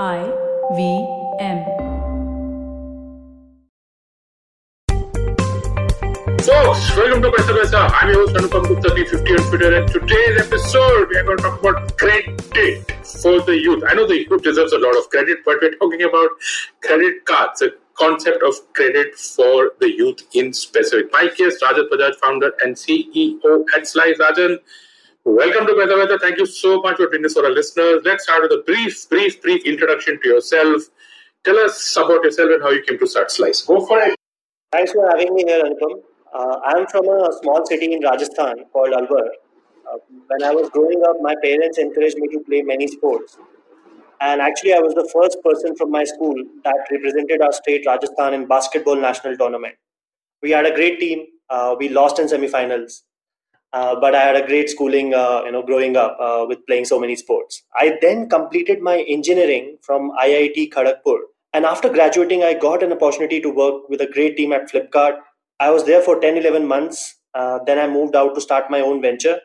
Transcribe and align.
I 0.00 0.24
V 0.74 1.06
M. 1.38 1.66
Folks, 6.40 6.96
welcome 6.96 7.20
to 7.20 7.30
Paisa. 7.30 7.90
I'm 7.92 8.08
your 8.08 8.26
host 8.26 8.34
Anupam 8.36 8.68
Gupta, 8.68 8.88
B50 8.88 9.38
on 9.38 9.48
Twitter, 9.50 9.76
and 9.76 9.86
today's 9.86 10.40
episode 10.40 11.10
we 11.10 11.18
are 11.18 11.24
going 11.24 11.36
to 11.36 11.42
talk 11.42 11.60
about 11.60 11.98
credit 11.98 12.40
for 13.04 13.42
the 13.42 13.54
youth. 13.54 13.84
I 13.86 13.92
know 13.92 14.06
the 14.06 14.26
youth 14.26 14.42
deserves 14.42 14.72
a 14.72 14.78
lot 14.78 14.96
of 14.96 15.10
credit, 15.10 15.40
but 15.44 15.58
we're 15.60 15.74
talking 15.74 16.04
about 16.04 16.30
credit 16.80 17.26
cards, 17.26 17.60
a 17.60 17.72
concept 17.92 18.42
of 18.42 18.54
credit 18.72 19.14
for 19.14 19.72
the 19.78 19.90
youth 19.94 20.26
in 20.32 20.54
specific. 20.54 21.12
My 21.12 21.28
guest, 21.36 21.60
Rajan 21.60 21.90
Bajaj, 21.90 22.14
founder 22.14 22.52
and 22.64 22.76
CEO 22.76 23.64
at 23.76 23.86
Slice. 23.86 24.16
Rajan, 24.16 24.56
welcome 25.24 25.66
to 25.66 25.72
Paisa 25.72 25.96
Vaisa. 26.00 26.20
Thank 26.20 26.38
you 26.38 26.46
so 26.46 26.80
much 26.82 26.96
for 26.96 27.06
doing 27.08 27.22
this 27.22 27.34
for 27.34 27.44
our 27.44 27.50
listeners. 27.50 28.02
Let's 28.04 28.24
start 28.24 28.42
with 28.42 28.52
a 28.52 28.62
brief, 28.64 29.08
brief, 29.08 29.40
brief 29.42 29.64
introduction 29.64 30.20
to 30.22 30.28
yourself. 30.28 30.82
Tell 31.44 31.58
us 31.58 31.96
about 31.96 32.24
yourself 32.24 32.50
and 32.52 32.62
how 32.62 32.70
you 32.70 32.82
came 32.82 32.98
to 32.98 33.06
start 33.06 33.30
Slice. 33.30 33.62
Go 33.62 33.84
for 33.86 34.00
it. 34.00 34.14
Thanks 34.72 34.92
for 34.92 35.08
having 35.10 35.34
me 35.34 35.44
here, 35.46 35.62
Anupam. 35.64 36.00
Uh, 36.32 36.60
I'm 36.64 36.86
from 36.86 37.08
a 37.08 37.32
small 37.40 37.64
city 37.66 37.92
in 37.92 38.02
Rajasthan 38.02 38.64
called 38.72 38.92
Alwar. 38.94 39.28
Uh, 39.92 39.98
when 40.28 40.42
I 40.42 40.54
was 40.54 40.70
growing 40.70 41.02
up, 41.06 41.16
my 41.20 41.34
parents 41.42 41.78
encouraged 41.78 42.16
me 42.16 42.28
to 42.28 42.40
play 42.44 42.62
many 42.62 42.86
sports. 42.86 43.36
And 44.20 44.40
actually, 44.40 44.72
I 44.72 44.78
was 44.78 44.94
the 44.94 45.08
first 45.12 45.38
person 45.44 45.74
from 45.76 45.90
my 45.90 46.04
school 46.04 46.34
that 46.64 46.76
represented 46.90 47.42
our 47.42 47.52
state, 47.52 47.84
Rajasthan, 47.86 48.34
in 48.34 48.46
basketball 48.46 48.96
national 48.96 49.36
tournament. 49.36 49.74
We 50.42 50.52
had 50.52 50.64
a 50.64 50.74
great 50.74 51.00
team. 51.00 51.26
Uh, 51.50 51.74
we 51.78 51.88
lost 51.88 52.18
in 52.18 52.26
semifinals, 52.26 53.02
uh, 53.72 53.98
but 53.98 54.14
I 54.14 54.22
had 54.22 54.36
a 54.36 54.46
great 54.46 54.70
schooling. 54.70 55.14
Uh, 55.14 55.42
you 55.44 55.52
know, 55.52 55.62
growing 55.62 55.96
up 55.96 56.16
uh, 56.20 56.44
with 56.46 56.66
playing 56.66 56.84
so 56.84 56.98
many 57.00 57.16
sports. 57.16 57.62
I 57.76 57.98
then 58.00 58.28
completed 58.28 58.80
my 58.80 59.00
engineering 59.08 59.78
from 59.82 60.10
IIT 60.22 60.72
Kharagpur, 60.72 61.18
and 61.52 61.64
after 61.64 61.88
graduating, 61.88 62.42
I 62.44 62.54
got 62.54 62.82
an 62.82 62.92
opportunity 62.92 63.40
to 63.40 63.50
work 63.50 63.88
with 63.88 64.00
a 64.00 64.06
great 64.06 64.36
team 64.36 64.52
at 64.52 64.70
Flipkart 64.70 65.16
I 65.62 65.70
was 65.70 65.84
there 65.84 66.02
for 66.02 66.18
10, 66.18 66.36
11 66.38 66.66
months. 66.66 67.16
Uh, 67.34 67.60
then 67.66 67.78
I 67.78 67.86
moved 67.86 68.16
out 68.16 68.34
to 68.34 68.40
start 68.40 68.68
my 68.68 68.80
own 68.80 69.00
venture. 69.00 69.38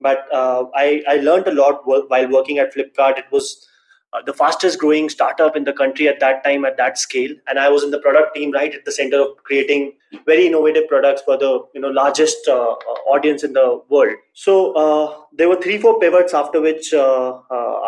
But 0.00 0.26
uh, 0.32 0.64
I, 0.74 1.02
I 1.08 1.16
learned 1.16 1.46
a 1.46 1.52
lot 1.54 1.82
while 1.86 2.28
working 2.28 2.58
at 2.58 2.74
Flipkart. 2.74 3.18
It 3.18 3.26
was 3.30 3.68
uh, 4.12 4.22
the 4.26 4.32
fastest 4.32 4.78
growing 4.78 5.08
startup 5.08 5.56
in 5.56 5.64
the 5.64 5.72
country 5.72 6.08
at 6.08 6.20
that 6.20 6.42
time, 6.44 6.64
at 6.64 6.76
that 6.76 6.98
scale. 6.98 7.30
And 7.46 7.58
I 7.58 7.68
was 7.68 7.84
in 7.84 7.90
the 7.90 8.00
product 8.00 8.34
team 8.34 8.50
right 8.50 8.74
at 8.74 8.84
the 8.84 8.92
center 8.92 9.20
of 9.20 9.36
creating 9.44 9.92
very 10.26 10.46
innovative 10.46 10.88
products 10.88 11.22
for 11.22 11.36
the 11.36 11.60
you 11.74 11.80
know 11.80 11.88
largest 11.88 12.48
uh, 12.48 12.74
audience 13.14 13.44
in 13.44 13.52
the 13.52 13.80
world. 13.88 14.16
So 14.34 14.72
uh, 14.74 15.16
there 15.32 15.48
were 15.48 15.60
three, 15.60 15.78
four 15.78 15.98
pivots 16.00 16.34
after 16.34 16.60
which, 16.60 16.92
uh, 16.92 17.38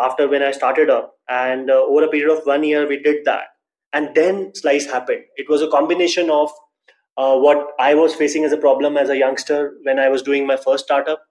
after 0.01 0.27
when 0.27 0.43
I 0.43 0.51
started 0.51 0.89
up. 0.89 1.15
And 1.29 1.69
over 1.69 2.03
a 2.03 2.09
period 2.09 2.37
of 2.37 2.45
one 2.45 2.63
year, 2.63 2.87
we 2.87 3.01
did 3.01 3.25
that. 3.25 3.43
And 3.93 4.15
then 4.15 4.53
Slice 4.55 4.85
happened. 4.85 5.23
It 5.35 5.49
was 5.49 5.61
a 5.61 5.67
combination 5.67 6.29
of 6.29 6.51
uh, 7.17 7.37
what 7.37 7.69
I 7.79 7.93
was 7.93 8.15
facing 8.15 8.43
as 8.43 8.51
a 8.51 8.57
problem 8.57 8.97
as 8.97 9.09
a 9.09 9.17
youngster 9.17 9.73
when 9.83 9.99
I 9.99 10.09
was 10.09 10.21
doing 10.21 10.47
my 10.47 10.57
first 10.57 10.85
startup, 10.85 11.21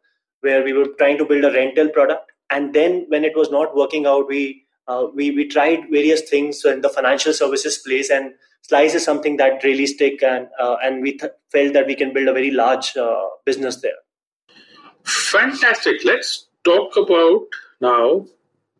where 0.40 0.62
we 0.62 0.72
were 0.72 0.86
trying 0.98 1.18
to 1.18 1.24
build 1.24 1.44
a 1.44 1.52
rental 1.52 1.88
product, 1.88 2.30
and 2.50 2.74
then 2.74 3.06
when 3.08 3.24
it 3.24 3.36
was 3.36 3.50
not 3.50 3.74
working 3.74 4.06
out, 4.06 4.28
we 4.28 4.64
uh, 4.88 5.06
we 5.14 5.30
we 5.30 5.46
tried 5.46 5.90
various 5.90 6.22
things 6.28 6.64
in 6.64 6.80
the 6.80 6.88
financial 6.88 7.32
services 7.32 7.78
place, 7.78 8.10
and 8.10 8.34
Slice 8.62 8.94
is 8.94 9.04
something 9.04 9.36
that 9.38 9.62
really 9.64 9.86
stick, 9.86 10.22
and 10.22 10.48
uh, 10.58 10.76
and 10.82 11.02
we 11.02 11.16
th- 11.18 11.32
felt 11.50 11.72
that 11.72 11.86
we 11.86 11.94
can 11.94 12.12
build 12.12 12.28
a 12.28 12.32
very 12.32 12.50
large 12.50 12.96
uh, 12.96 13.26
business 13.44 13.76
there. 13.76 14.00
Fantastic. 15.04 16.04
Let's 16.04 16.46
talk 16.64 16.96
about 16.96 17.46
now 17.80 18.26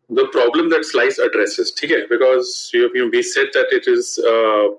the 0.09 0.27
problem 0.27 0.69
that 0.69 0.85
Slice 0.85 1.19
addresses. 1.19 1.73
Okay? 1.83 2.03
Because 2.09 2.69
you, 2.73 2.89
you, 2.93 3.09
we 3.09 3.23
said 3.23 3.47
that 3.53 3.67
it 3.71 3.87
is 3.87 4.19
uh, 4.19 4.75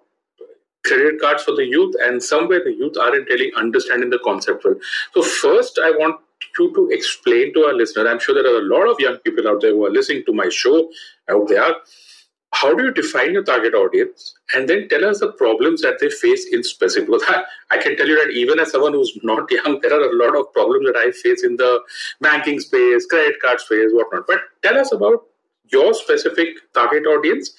credit 0.84 1.20
cards 1.20 1.42
for 1.42 1.55
the 1.55 1.64
youth, 1.64 1.95
and 2.00 2.22
somewhere 2.22 2.62
the 2.62 2.72
youth 2.72 2.97
aren't 3.00 3.28
really 3.28 3.52
understanding 3.56 4.11
the 4.11 4.20
concept 4.25 4.64
well. 4.64 4.77
So, 5.14 5.23
first, 5.23 5.79
I 5.83 5.90
want 5.90 6.20
you 6.59 6.73
to 6.75 6.89
explain 6.91 7.53
to 7.55 7.65
our 7.65 7.75
listener. 7.75 8.09
I'm 8.09 8.19
sure 8.19 8.35
there 8.35 8.55
are 8.55 8.61
a 8.61 8.63
lot 8.63 8.89
of 8.91 8.98
young 9.01 9.19
people 9.19 9.48
out 9.48 9.61
there 9.61 9.73
who 9.73 9.87
are 9.87 9.91
listening 9.91 10.25
to 10.27 10.33
my 10.33 10.48
show. 10.48 10.85
Uh, 10.85 10.85
I 11.29 11.33
hope 11.33 11.48
they 11.48 11.57
are. 11.57 11.75
How 12.53 12.73
do 12.73 12.85
you 12.85 12.92
define 12.92 13.33
your 13.33 13.42
target 13.42 13.75
audience? 13.75 14.35
And 14.55 14.69
then 14.69 14.89
tell 14.89 15.05
us 15.05 15.20
the 15.20 15.33
problems 15.33 15.83
that 15.83 15.98
they 16.01 16.09
face 16.09 16.47
in 16.53 16.63
specific. 16.63 17.09
Because 17.09 17.25
I, 17.29 17.43
I 17.73 17.79
can 17.79 17.97
tell 17.97 18.07
you 18.07 18.25
that 18.25 18.33
even 18.33 18.61
as 18.61 18.70
someone 18.70 18.93
who's 18.93 19.19
not 19.23 19.51
young, 19.51 19.81
there 19.81 19.93
are 19.93 20.11
a 20.11 20.17
lot 20.17 20.39
of 20.39 20.53
problems 20.53 20.87
that 20.87 20.97
I 20.97 21.11
face 21.11 21.43
in 21.43 21.57
the 21.57 21.81
banking 22.20 22.61
space, 22.61 23.07
credit 23.07 23.41
card 23.43 23.61
space, 23.61 23.91
whatnot. 23.93 24.27
But 24.27 24.41
tell 24.63 24.79
us 24.79 24.93
about 24.93 25.25
your 25.73 25.95
specific 25.95 26.48
target 26.73 27.07
audience 27.07 27.53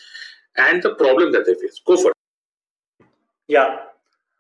and 0.58 0.82
the 0.82 0.96
problem 0.96 1.32
that 1.34 1.46
they 1.46 1.56
face. 1.56 1.82
Go 1.86 1.98
for 1.98 2.12
it. 2.12 3.06
Yeah, 3.48 3.78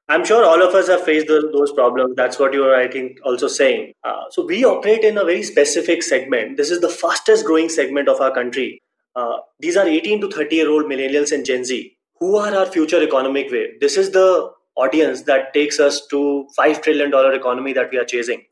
I'm 0.07 0.23
sure 0.23 0.45
all 0.45 0.61
of 0.61 0.75
us 0.75 0.87
have 0.87 1.03
faced 1.03 1.27
the, 1.27 1.49
those 1.51 1.71
problems. 1.71 2.15
That's 2.15 2.37
what 2.37 2.53
you 2.53 2.63
are, 2.63 2.75
I 2.75 2.87
think, 2.87 3.17
also 3.23 3.47
saying. 3.47 3.93
Uh, 4.03 4.23
so 4.29 4.45
we 4.45 4.63
operate 4.63 5.03
in 5.03 5.17
a 5.17 5.25
very 5.25 5.41
specific 5.41 6.03
segment. 6.03 6.57
This 6.57 6.69
is 6.69 6.79
the 6.79 6.89
fastest 6.89 7.45
growing 7.45 7.69
segment 7.69 8.07
of 8.07 8.21
our 8.21 8.31
country. 8.31 8.81
Uh, 9.15 9.37
these 9.59 9.77
are 9.77 9.87
18 9.87 10.21
to 10.21 10.29
30 10.29 10.55
year 10.55 10.69
old 10.69 10.85
millennials 10.85 11.31
and 11.31 11.45
Gen 11.45 11.65
Z 11.65 11.95
who 12.19 12.37
are 12.37 12.53
our 12.55 12.65
future 12.65 13.01
economic 13.01 13.51
wave. 13.51 13.79
This 13.79 13.97
is 13.97 14.11
the 14.11 14.51
audience 14.75 15.21
that 15.23 15.53
takes 15.53 15.79
us 15.79 16.05
to 16.07 16.47
$5 16.57 16.81
trillion 16.81 17.13
economy 17.33 17.73
that 17.73 17.91
we 17.91 17.97
are 17.97 18.05
chasing. 18.05 18.43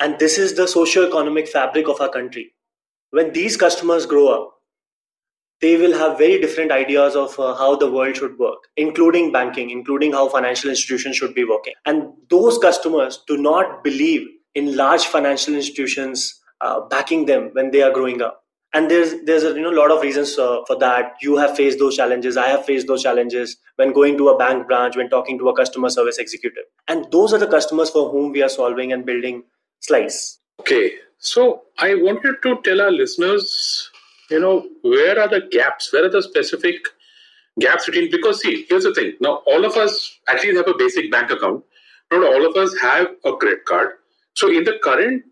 And 0.00 0.18
this 0.18 0.38
is 0.38 0.54
the 0.54 0.66
socio-economic 0.66 1.48
fabric 1.48 1.88
of 1.88 2.00
our 2.00 2.08
country. 2.08 2.52
When 3.10 3.32
these 3.32 3.56
customers 3.56 4.06
grow 4.06 4.28
up, 4.28 4.54
they 5.62 5.76
will 5.76 5.96
have 5.96 6.18
very 6.18 6.40
different 6.40 6.72
ideas 6.72 7.14
of 7.14 7.38
uh, 7.38 7.54
how 7.54 7.76
the 7.76 7.90
world 7.90 8.16
should 8.16 8.38
work, 8.38 8.58
including 8.76 9.30
banking, 9.32 9.70
including 9.70 10.12
how 10.12 10.28
financial 10.28 10.68
institutions 10.68 11.16
should 11.16 11.34
be 11.34 11.44
working. 11.44 11.74
And 11.86 12.12
those 12.28 12.58
customers 12.58 13.22
do 13.28 13.36
not 13.38 13.84
believe 13.84 14.28
in 14.54 14.76
large 14.76 15.04
financial 15.04 15.54
institutions 15.54 16.40
uh, 16.60 16.80
backing 16.80 17.26
them 17.26 17.50
when 17.52 17.70
they 17.70 17.82
are 17.82 17.92
growing 17.92 18.20
up. 18.20 18.40
And 18.74 18.90
there's 18.90 19.14
there's 19.24 19.44
a 19.44 19.50
you 19.50 19.60
know 19.60 19.70
lot 19.70 19.90
of 19.90 20.02
reasons 20.02 20.38
uh, 20.38 20.60
for 20.66 20.78
that. 20.78 21.14
You 21.20 21.36
have 21.36 21.54
faced 21.56 21.78
those 21.78 21.96
challenges. 21.96 22.38
I 22.38 22.48
have 22.48 22.64
faced 22.64 22.86
those 22.86 23.02
challenges 23.02 23.56
when 23.76 23.92
going 23.92 24.16
to 24.16 24.30
a 24.30 24.38
bank 24.38 24.66
branch, 24.66 24.96
when 24.96 25.10
talking 25.10 25.38
to 25.38 25.50
a 25.50 25.56
customer 25.56 25.90
service 25.90 26.18
executive. 26.18 26.64
And 26.88 27.06
those 27.12 27.34
are 27.34 27.38
the 27.38 27.46
customers 27.46 27.90
for 27.90 28.08
whom 28.10 28.32
we 28.32 28.42
are 28.42 28.48
solving 28.48 28.92
and 28.92 29.04
building 29.04 29.42
Slice. 29.80 30.38
Okay, 30.60 30.92
so 31.18 31.64
I 31.78 31.94
wanted 31.94 32.36
to 32.44 32.60
tell 32.64 32.80
our 32.80 32.90
listeners 32.90 33.90
you 34.32 34.40
know, 34.40 34.66
where 34.82 35.20
are 35.20 35.28
the 35.28 35.42
gaps? 35.50 35.92
Where 35.92 36.06
are 36.06 36.10
the 36.10 36.22
specific 36.22 36.76
gaps 37.60 37.86
between? 37.86 38.10
Because 38.10 38.40
see, 38.42 38.66
here's 38.68 38.84
the 38.84 38.94
thing. 38.94 39.14
Now, 39.20 39.42
all 39.46 39.64
of 39.64 39.76
us 39.76 40.18
at 40.28 40.42
least 40.42 40.56
have 40.56 40.68
a 40.68 40.78
basic 40.78 41.10
bank 41.10 41.30
account. 41.30 41.64
Not 42.10 42.24
all 42.24 42.46
of 42.48 42.56
us 42.56 42.76
have 42.80 43.08
a 43.24 43.32
credit 43.36 43.64
card. 43.64 43.90
So, 44.34 44.50
in 44.50 44.64
the 44.64 44.78
current, 44.82 45.24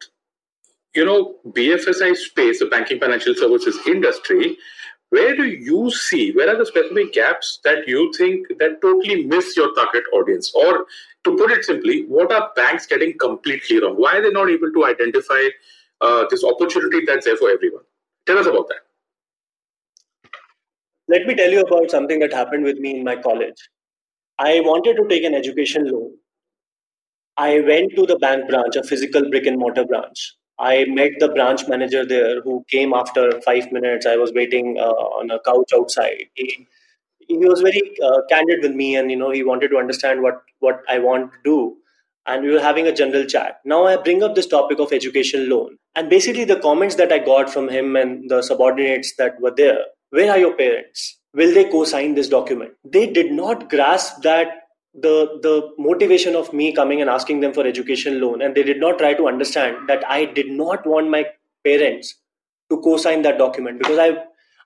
you 0.94 1.04
know, 1.04 1.36
BFSI 1.48 2.16
space, 2.16 2.60
the 2.60 2.66
banking 2.66 3.00
financial 3.00 3.34
services 3.34 3.78
industry, 3.86 4.56
where 5.10 5.36
do 5.36 5.44
you 5.44 5.90
see 5.90 6.32
where 6.32 6.48
are 6.48 6.58
the 6.58 6.66
specific 6.66 7.12
gaps 7.12 7.60
that 7.64 7.86
you 7.86 8.12
think 8.16 8.46
that 8.58 8.80
totally 8.80 9.24
miss 9.26 9.56
your 9.56 9.74
target 9.74 10.04
audience 10.12 10.52
or 10.54 10.86
to 11.24 11.36
put 11.36 11.50
it 11.50 11.64
simply 11.64 12.04
what 12.06 12.32
are 12.32 12.50
banks 12.56 12.86
getting 12.86 13.16
completely 13.18 13.80
wrong 13.80 13.94
why 13.96 14.16
are 14.18 14.22
they 14.22 14.30
not 14.30 14.48
able 14.48 14.72
to 14.72 14.84
identify 14.84 15.42
uh, 16.00 16.24
this 16.30 16.44
opportunity 16.44 17.04
that's 17.04 17.26
there 17.26 17.36
for 17.36 17.50
everyone 17.50 17.82
tell 18.26 18.38
us 18.38 18.46
about 18.46 18.68
that 18.68 18.89
let 21.10 21.26
me 21.26 21.34
tell 21.34 21.50
you 21.50 21.60
about 21.62 21.91
something 21.91 22.21
that 22.21 22.32
happened 22.32 22.65
with 22.65 22.78
me 22.78 22.97
in 22.97 23.04
my 23.04 23.16
college. 23.16 23.60
I 24.38 24.60
wanted 24.60 24.97
to 24.97 25.09
take 25.09 25.25
an 25.25 25.34
education 25.34 25.91
loan. 25.91 26.12
I 27.37 27.60
went 27.60 27.97
to 27.97 28.06
the 28.06 28.19
bank 28.19 28.48
branch, 28.48 28.76
a 28.76 28.82
physical 28.82 29.28
brick 29.31 29.47
and 29.47 29.59
mortar 29.59 29.84
branch. 29.84 30.34
I 30.59 30.84
met 30.87 31.12
the 31.19 31.28
branch 31.28 31.66
manager 31.69 32.04
there 32.04 32.43
who 32.43 32.65
came 32.71 32.93
after 32.93 33.41
five 33.43 33.72
minutes. 33.72 34.06
I 34.06 34.16
was 34.16 34.32
waiting 34.34 34.76
uh, 34.78 34.93
on 35.21 35.31
a 35.31 35.41
couch 35.41 35.71
outside. 35.75 36.25
He, 36.34 36.66
he 37.21 37.39
was 37.39 37.60
very 37.60 37.83
uh, 38.04 38.21
candid 38.28 38.60
with 38.63 38.72
me 38.72 38.97
and 38.97 39.10
you 39.10 39.16
know 39.16 39.30
he 39.30 39.42
wanted 39.42 39.68
to 39.68 39.78
understand 39.78 40.22
what 40.22 40.42
what 40.59 40.83
I 40.89 40.98
want 40.98 41.33
to 41.33 41.39
do 41.45 41.77
and 42.27 42.45
we 42.45 42.53
were 42.53 42.60
having 42.60 42.86
a 42.86 42.92
general 42.92 43.24
chat. 43.24 43.60
Now 43.65 43.86
I 43.86 43.97
bring 43.97 44.22
up 44.22 44.34
this 44.34 44.47
topic 44.47 44.78
of 44.80 44.92
education 44.92 45.48
loan 45.48 45.77
and 45.95 46.10
basically 46.10 46.45
the 46.45 46.60
comments 46.60 46.97
that 46.97 47.13
I 47.13 47.18
got 47.18 47.51
from 47.51 47.68
him 47.68 47.97
and 47.97 48.28
the 48.28 48.42
subordinates 48.42 49.15
that 49.16 49.41
were 49.41 49.54
there 49.56 49.84
where 50.10 50.30
are 50.30 50.39
your 50.39 50.54
parents? 50.57 51.18
Will 51.34 51.54
they 51.54 51.65
co 51.65 51.84
sign 51.84 52.15
this 52.15 52.28
document? 52.28 52.72
They 52.84 53.07
did 53.07 53.33
not 53.33 53.71
grasp 53.71 54.22
that 54.22 54.48
the 54.95 55.39
the 55.42 55.71
motivation 55.78 56.34
of 56.34 56.53
me 56.53 56.72
coming 56.72 57.01
and 57.01 57.09
asking 57.09 57.41
them 57.41 57.53
for 57.53 57.65
education 57.66 58.21
loan 58.21 58.42
and 58.42 58.54
they 58.57 58.62
did 58.65 58.80
not 58.80 58.98
try 58.98 59.15
to 59.15 59.28
understand 59.28 59.89
that 59.89 60.03
i 60.09 60.24
did 60.24 60.51
not 60.51 60.84
want 60.84 61.09
my 61.09 61.24
parents 61.65 62.16
to 62.68 62.80
co-sign 62.80 63.22
that 63.22 63.39
document 63.39 63.78
because 63.78 63.98
i 63.98 64.10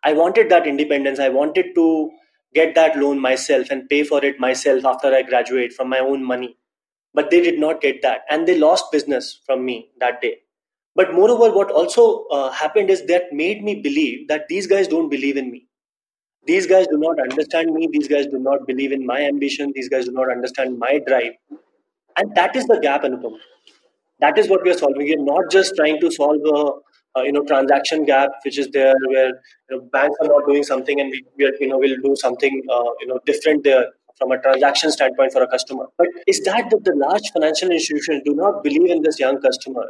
i 0.02 0.14
wanted 0.14 0.48
that 0.48 0.66
independence 0.66 1.18
i 1.18 1.28
wanted 1.28 1.74
to 1.74 2.10
get 2.54 2.74
that 2.74 2.96
loan 2.96 3.20
myself 3.20 3.66
and 3.70 3.88
pay 3.90 4.02
for 4.02 4.24
it 4.24 4.40
myself 4.40 4.84
after 4.86 5.14
i 5.14 5.20
graduate 5.20 5.74
from 5.74 5.90
my 5.90 5.98
own 5.98 6.24
money 6.24 6.56
but 7.12 7.30
they 7.30 7.42
did 7.42 7.58
not 7.58 7.82
get 7.82 8.00
that 8.02 8.22
and 8.30 8.48
they 8.48 8.58
lost 8.58 8.90
business 8.92 9.40
from 9.46 9.64
me 9.64 9.90
that 10.00 10.22
day 10.22 10.36
but 10.96 11.12
moreover, 11.14 11.52
what 11.54 11.70
also 11.70 12.24
uh, 12.26 12.50
happened 12.50 12.90
is 12.90 13.04
that 13.06 13.32
made 13.32 13.62
me 13.62 13.80
believe 13.82 14.28
that 14.28 14.48
these 14.48 14.66
guys 14.66 14.88
don't 14.88 15.08
believe 15.08 15.36
in 15.36 15.50
me. 15.50 15.66
these 16.46 16.66
guys 16.70 16.86
do 16.92 16.98
not 16.98 17.20
understand 17.20 17.72
me. 17.74 17.88
These 17.92 18.08
guys 18.08 18.26
do 18.26 18.38
not 18.38 18.66
believe 18.66 18.92
in 18.92 19.06
my 19.06 19.20
ambition. 19.22 19.72
These 19.74 19.88
guys 19.88 20.06
do 20.06 20.12
not 20.12 20.30
understand 20.30 20.78
my 20.78 21.00
drive. 21.06 21.32
And 22.16 22.34
that 22.36 22.56
is 22.56 22.66
the 22.66 22.78
gap 22.80 23.02
anupam. 23.02 23.36
That 24.20 24.38
is 24.38 24.48
what 24.48 24.64
we 24.64 24.70
are 24.70 24.78
solving 24.78 25.06
we're 25.06 25.24
not 25.24 25.50
just 25.50 25.74
trying 25.76 26.00
to 26.00 26.10
solve 26.10 26.40
a, 26.54 27.20
a 27.20 27.24
you 27.24 27.32
know 27.32 27.44
transaction 27.44 28.04
gap 28.04 28.30
which 28.44 28.58
is 28.58 28.68
there 28.70 28.94
where 29.08 29.28
you 29.70 29.76
know, 29.76 29.80
banks 29.92 30.16
are 30.20 30.28
not 30.28 30.46
doing 30.46 30.62
something 30.62 31.00
and 31.00 31.10
we, 31.10 31.24
we 31.38 31.44
are, 31.46 31.52
you 31.60 31.68
know 31.68 31.78
will 31.78 31.96
do 32.02 32.14
something 32.16 32.62
uh, 32.72 32.90
you 33.00 33.06
know 33.08 33.18
different 33.26 33.64
there 33.64 33.86
from 34.18 34.32
a 34.32 34.38
transaction 34.40 34.90
standpoint 34.92 35.32
for 35.32 35.42
a 35.42 35.48
customer. 35.48 35.86
But 35.98 36.08
is 36.26 36.40
that 36.44 36.70
the, 36.70 36.78
the 36.84 36.94
large 36.96 37.28
financial 37.32 37.70
institutions 37.70 38.22
do 38.24 38.34
not 38.34 38.62
believe 38.64 38.90
in 38.90 39.02
this 39.02 39.18
young 39.18 39.40
customer 39.40 39.86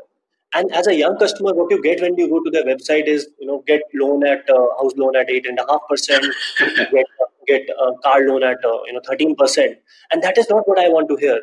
and 0.55 0.73
as 0.73 0.87
a 0.87 0.95
young 0.95 1.19
customer, 1.19 1.53
what 1.53 1.71
you 1.71 1.83
get 1.83 2.01
when 2.01 2.17
you 2.17 2.29
go 2.29 2.41
to 2.43 2.51
their 2.51 2.65
website 2.65 3.06
is, 3.06 3.29
you 3.41 3.47
know, 3.47 3.62
get 3.67 3.83
loan 3.95 4.25
at 4.27 4.49
uh, 4.49 4.67
house 4.79 4.93
loan 4.97 5.17
at 5.17 5.29
eight 5.31 5.47
and 5.47 5.59
a 5.59 5.67
half 5.69 5.81
percent, 5.89 6.25
get 6.59 7.06
get 7.47 7.62
a 7.87 7.93
car 8.03 8.21
loan 8.29 8.43
at 8.45 8.65
uh, 8.65 8.79
you 8.87 8.93
know 8.93 9.01
thirteen 9.09 9.35
percent, 9.37 9.77
and 10.12 10.23
that 10.23 10.39
is 10.39 10.49
not 10.49 10.69
what 10.69 10.79
I 10.79 10.89
want 10.89 11.09
to 11.09 11.17
hear. 11.17 11.41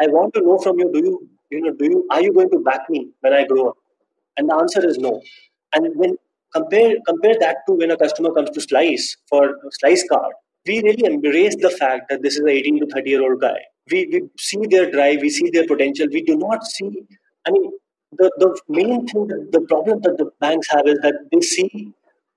I 0.00 0.06
want 0.08 0.34
to 0.34 0.40
know 0.40 0.58
from 0.58 0.78
you: 0.80 0.90
Do 0.92 0.98
you, 0.98 1.28
you 1.50 1.60
know, 1.62 1.72
do 1.74 1.84
you 1.84 2.06
are 2.10 2.20
you 2.20 2.32
going 2.32 2.50
to 2.50 2.58
back 2.60 2.90
me 2.90 3.08
when 3.20 3.32
I 3.32 3.46
grow 3.46 3.68
up? 3.70 3.76
And 4.36 4.48
the 4.48 4.54
answer 4.56 4.86
is 4.86 4.98
no. 4.98 5.22
And 5.74 5.94
when 5.96 6.16
compare 6.54 6.96
compare 7.06 7.36
that 7.40 7.58
to 7.66 7.74
when 7.74 7.90
a 7.90 7.96
customer 7.96 8.32
comes 8.32 8.50
to 8.50 8.60
Slice 8.60 9.16
for 9.28 9.54
Slice 9.80 10.04
card, 10.08 10.32
we 10.66 10.82
really 10.82 11.04
embrace 11.04 11.56
the 11.60 11.70
fact 11.70 12.08
that 12.10 12.22
this 12.22 12.34
is 12.34 12.40
an 12.40 12.48
18 12.48 12.80
to 12.80 12.86
30 12.94 13.10
year 13.10 13.22
old 13.22 13.40
guy. 13.40 13.58
We 13.90 14.06
we 14.12 14.22
see 14.38 14.62
their 14.68 14.90
drive, 14.90 15.20
we 15.22 15.30
see 15.30 15.50
their 15.50 15.66
potential. 15.66 16.06
We 16.12 16.22
do 16.22 16.36
not 16.36 16.64
see. 16.64 16.90
I 17.46 17.50
mean, 17.50 17.70
the, 18.18 18.30
the 18.38 18.60
main 18.68 19.06
thing, 19.06 19.26
the 19.50 19.60
problem 19.68 20.00
that 20.02 20.18
the 20.18 20.30
banks 20.40 20.68
have 20.70 20.86
is 20.86 20.98
that 21.02 21.14
they 21.32 21.40
see 21.40 21.92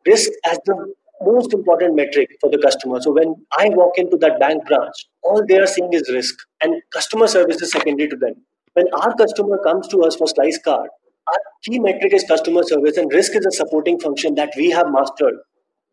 risk 0.06 0.30
as 0.46 0.60
the 0.66 0.94
most 1.22 1.54
important 1.54 1.96
metric 1.96 2.30
for 2.42 2.50
the 2.50 2.58
customer. 2.58 3.02
So 3.02 3.12
when 3.12 3.36
I 3.58 3.70
walk 3.70 3.98
into 3.98 4.18
that 4.18 4.40
bank 4.40 4.66
branch, 4.66 4.94
all 5.24 5.44
they 5.46 5.58
are 5.58 5.68
seeing 5.68 5.94
is 5.94 6.10
risk, 6.12 6.36
and 6.62 6.82
customer 6.94 7.28
service 7.28 7.62
is 7.62 7.72
secondary 7.72 8.10
to 8.10 8.16
them. 8.18 8.36
When 8.74 8.86
our 8.94 9.16
customer 9.16 9.58
comes 9.64 9.88
to 9.90 10.02
us 10.04 10.16
for 10.16 10.28
Slice 10.28 10.60
Card, 10.60 10.90
our 11.28 11.40
key 11.64 11.80
metric 11.80 12.14
is 12.14 12.24
customer 12.28 12.64
service, 12.64 12.98
and 12.98 13.12
risk 13.12 13.36
is 13.36 13.46
a 13.46 13.52
supporting 13.52 14.00
function 14.00 14.36
that 14.36 14.52
we 14.58 14.70
have 14.70 14.92
mastered 14.92 15.36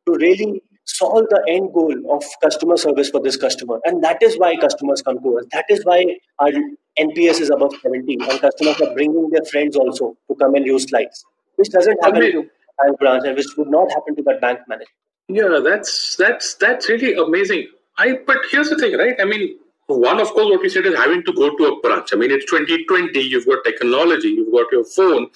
to 0.06 0.14
really 0.14 0.62
solve 0.84 1.26
the 1.30 1.42
end 1.48 1.72
goal 1.72 1.94
of 2.14 2.24
customer 2.42 2.76
service 2.76 3.10
for 3.10 3.20
this 3.20 3.36
customer. 3.36 3.80
And 3.84 4.02
that 4.02 4.22
is 4.22 4.38
why 4.38 4.56
customers 4.56 5.02
come 5.02 5.22
to 5.22 5.38
us. 5.38 5.44
That 5.52 5.66
is 5.68 5.84
why 5.84 6.16
our 6.38 6.50
NPS 6.98 7.40
is 7.40 7.50
above 7.50 7.72
70, 7.82 8.14
and 8.14 8.40
customers 8.40 8.80
are 8.80 8.92
bringing 8.94 9.30
their 9.30 9.44
friends 9.44 9.76
also 9.76 10.16
to 10.28 10.34
come 10.36 10.54
and 10.54 10.66
use 10.66 10.84
Slice, 10.88 11.24
which 11.56 11.70
doesn't 11.70 11.98
happen 12.02 12.20
to 12.20 12.50
bank 12.82 12.98
branch 12.98 13.24
and 13.26 13.36
which 13.36 13.46
would 13.56 13.68
not 13.68 13.90
happen 13.92 14.16
to 14.16 14.22
that 14.24 14.40
bank 14.40 14.60
manager. 14.68 14.90
Yeah, 15.28 15.60
that's 15.62 16.16
that's 16.16 16.54
that's 16.54 16.88
really 16.88 17.14
amazing. 17.14 17.68
I 17.96 18.18
but 18.26 18.38
here's 18.50 18.70
the 18.70 18.76
thing, 18.76 18.96
right? 18.98 19.14
I 19.20 19.24
mean, 19.24 19.56
one 19.86 20.20
of 20.20 20.28
course, 20.28 20.46
what 20.46 20.62
you 20.62 20.68
said 20.68 20.86
is 20.86 20.96
having 20.96 21.22
to 21.24 21.32
go 21.32 21.56
to 21.56 21.64
a 21.66 21.80
branch. 21.80 22.10
I 22.12 22.16
mean, 22.16 22.30
it's 22.30 22.44
2020. 22.50 23.18
You've 23.20 23.46
got 23.46 23.64
technology. 23.64 24.28
You've 24.28 24.52
got 24.52 24.70
your 24.72 24.84
phone. 24.84 25.28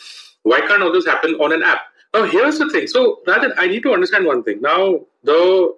Why 0.43 0.61
can't 0.61 0.83
all 0.83 0.93
this 0.93 1.07
happen 1.07 1.35
on 1.37 1.53
an 1.53 1.63
app? 1.63 1.81
Now, 2.17 2.25
here's 2.25 2.59
the 2.59 2.71
thing. 2.71 2.87
So, 2.87 3.21
rather, 3.27 3.53
I 3.59 3.67
need 3.67 3.83
to 3.83 3.93
understand 3.93 4.25
one 4.25 4.43
thing. 4.43 4.63
Now, 4.63 5.01
the 5.23 5.75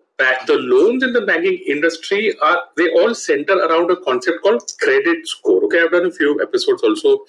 the 0.47 0.55
loans 0.55 1.03
in 1.03 1.13
the 1.13 1.23
banking 1.23 1.59
industry 1.67 2.33
are 2.41 2.63
they 2.77 2.89
all 2.91 3.13
center 3.13 3.55
around 3.55 3.91
a 3.91 3.97
concept 3.97 4.43
called 4.43 4.63
credit 4.81 5.27
score. 5.27 5.65
Okay, 5.65 5.83
I've 5.83 5.91
done 5.91 6.07
a 6.07 6.13
few 6.13 6.41
episodes 6.41 6.85
also 6.85 7.25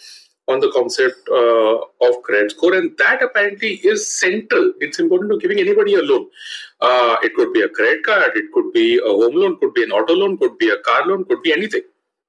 on 0.47 0.59
the 0.59 0.69
concept 0.75 1.27
uh, 1.27 1.77
of 2.07 2.21
credit 2.21 2.51
score, 2.51 2.75
and 2.75 2.95
that 2.99 3.23
apparently 3.23 3.73
is 3.93 4.05
central. 4.19 4.73
It's 4.79 4.99
important 4.99 5.31
to 5.31 5.39
giving 5.39 5.59
anybody 5.59 5.95
a 5.95 6.03
loan. 6.03 6.27
Uh, 6.79 7.15
it 7.23 7.33
could 7.33 7.51
be 7.51 7.61
a 7.63 7.69
credit 7.69 8.03
card, 8.03 8.31
it 8.35 8.51
could 8.53 8.71
be 8.73 8.97
a 8.97 9.09
home 9.09 9.35
loan, 9.35 9.57
could 9.59 9.73
be 9.73 9.83
an 9.83 9.91
auto 9.91 10.13
loan, 10.13 10.37
could 10.37 10.57
be 10.59 10.69
a 10.69 10.77
car 10.85 11.07
loan, 11.07 11.25
could 11.25 11.41
be 11.41 11.51
anything. 11.51 11.81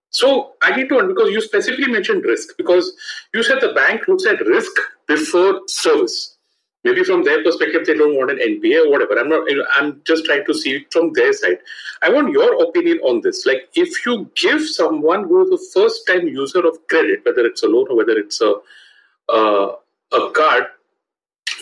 So 0.08 0.54
I 0.62 0.74
need 0.74 0.88
to 0.88 0.98
understand 0.98 1.14
because 1.14 1.30
you 1.30 1.40
specifically 1.42 1.92
mentioned 1.92 2.24
risk 2.24 2.56
because 2.56 2.92
you 3.34 3.42
said 3.42 3.60
the 3.60 3.74
bank 3.74 4.08
looks 4.08 4.26
at 4.26 4.40
risk 4.46 4.72
before 5.06 5.60
service 5.66 6.38
maybe 6.84 7.04
from 7.04 7.24
their 7.24 7.42
perspective 7.42 7.86
they 7.86 7.94
don't 7.94 8.16
want 8.16 8.30
an 8.30 8.38
npa 8.38 8.86
or 8.86 8.90
whatever. 8.90 9.18
I'm 9.18 9.28
not 9.28 9.46
i'm 9.76 10.00
just 10.04 10.24
trying 10.24 10.44
to 10.46 10.54
see 10.54 10.76
it 10.76 10.92
from 10.92 11.12
their 11.12 11.32
side. 11.32 11.58
I 12.02 12.10
want 12.10 12.32
your 12.32 12.62
opinion 12.64 12.98
on 13.00 13.20
this. 13.20 13.44
Like 13.46 13.68
if 13.74 14.06
you 14.06 14.30
give 14.34 14.66
someone 14.66 15.24
who 15.24 15.42
is 15.44 15.60
a 15.60 15.80
first 15.80 16.06
time 16.06 16.26
user 16.28 16.66
of 16.66 16.78
credit 16.88 17.20
whether 17.24 17.44
it's 17.46 17.62
a 17.62 17.68
loan 17.68 17.86
or 17.90 17.96
whether 17.96 18.18
it's 18.18 18.40
a 18.40 18.54
uh, 19.28 19.72
a 20.12 20.30
card 20.30 20.64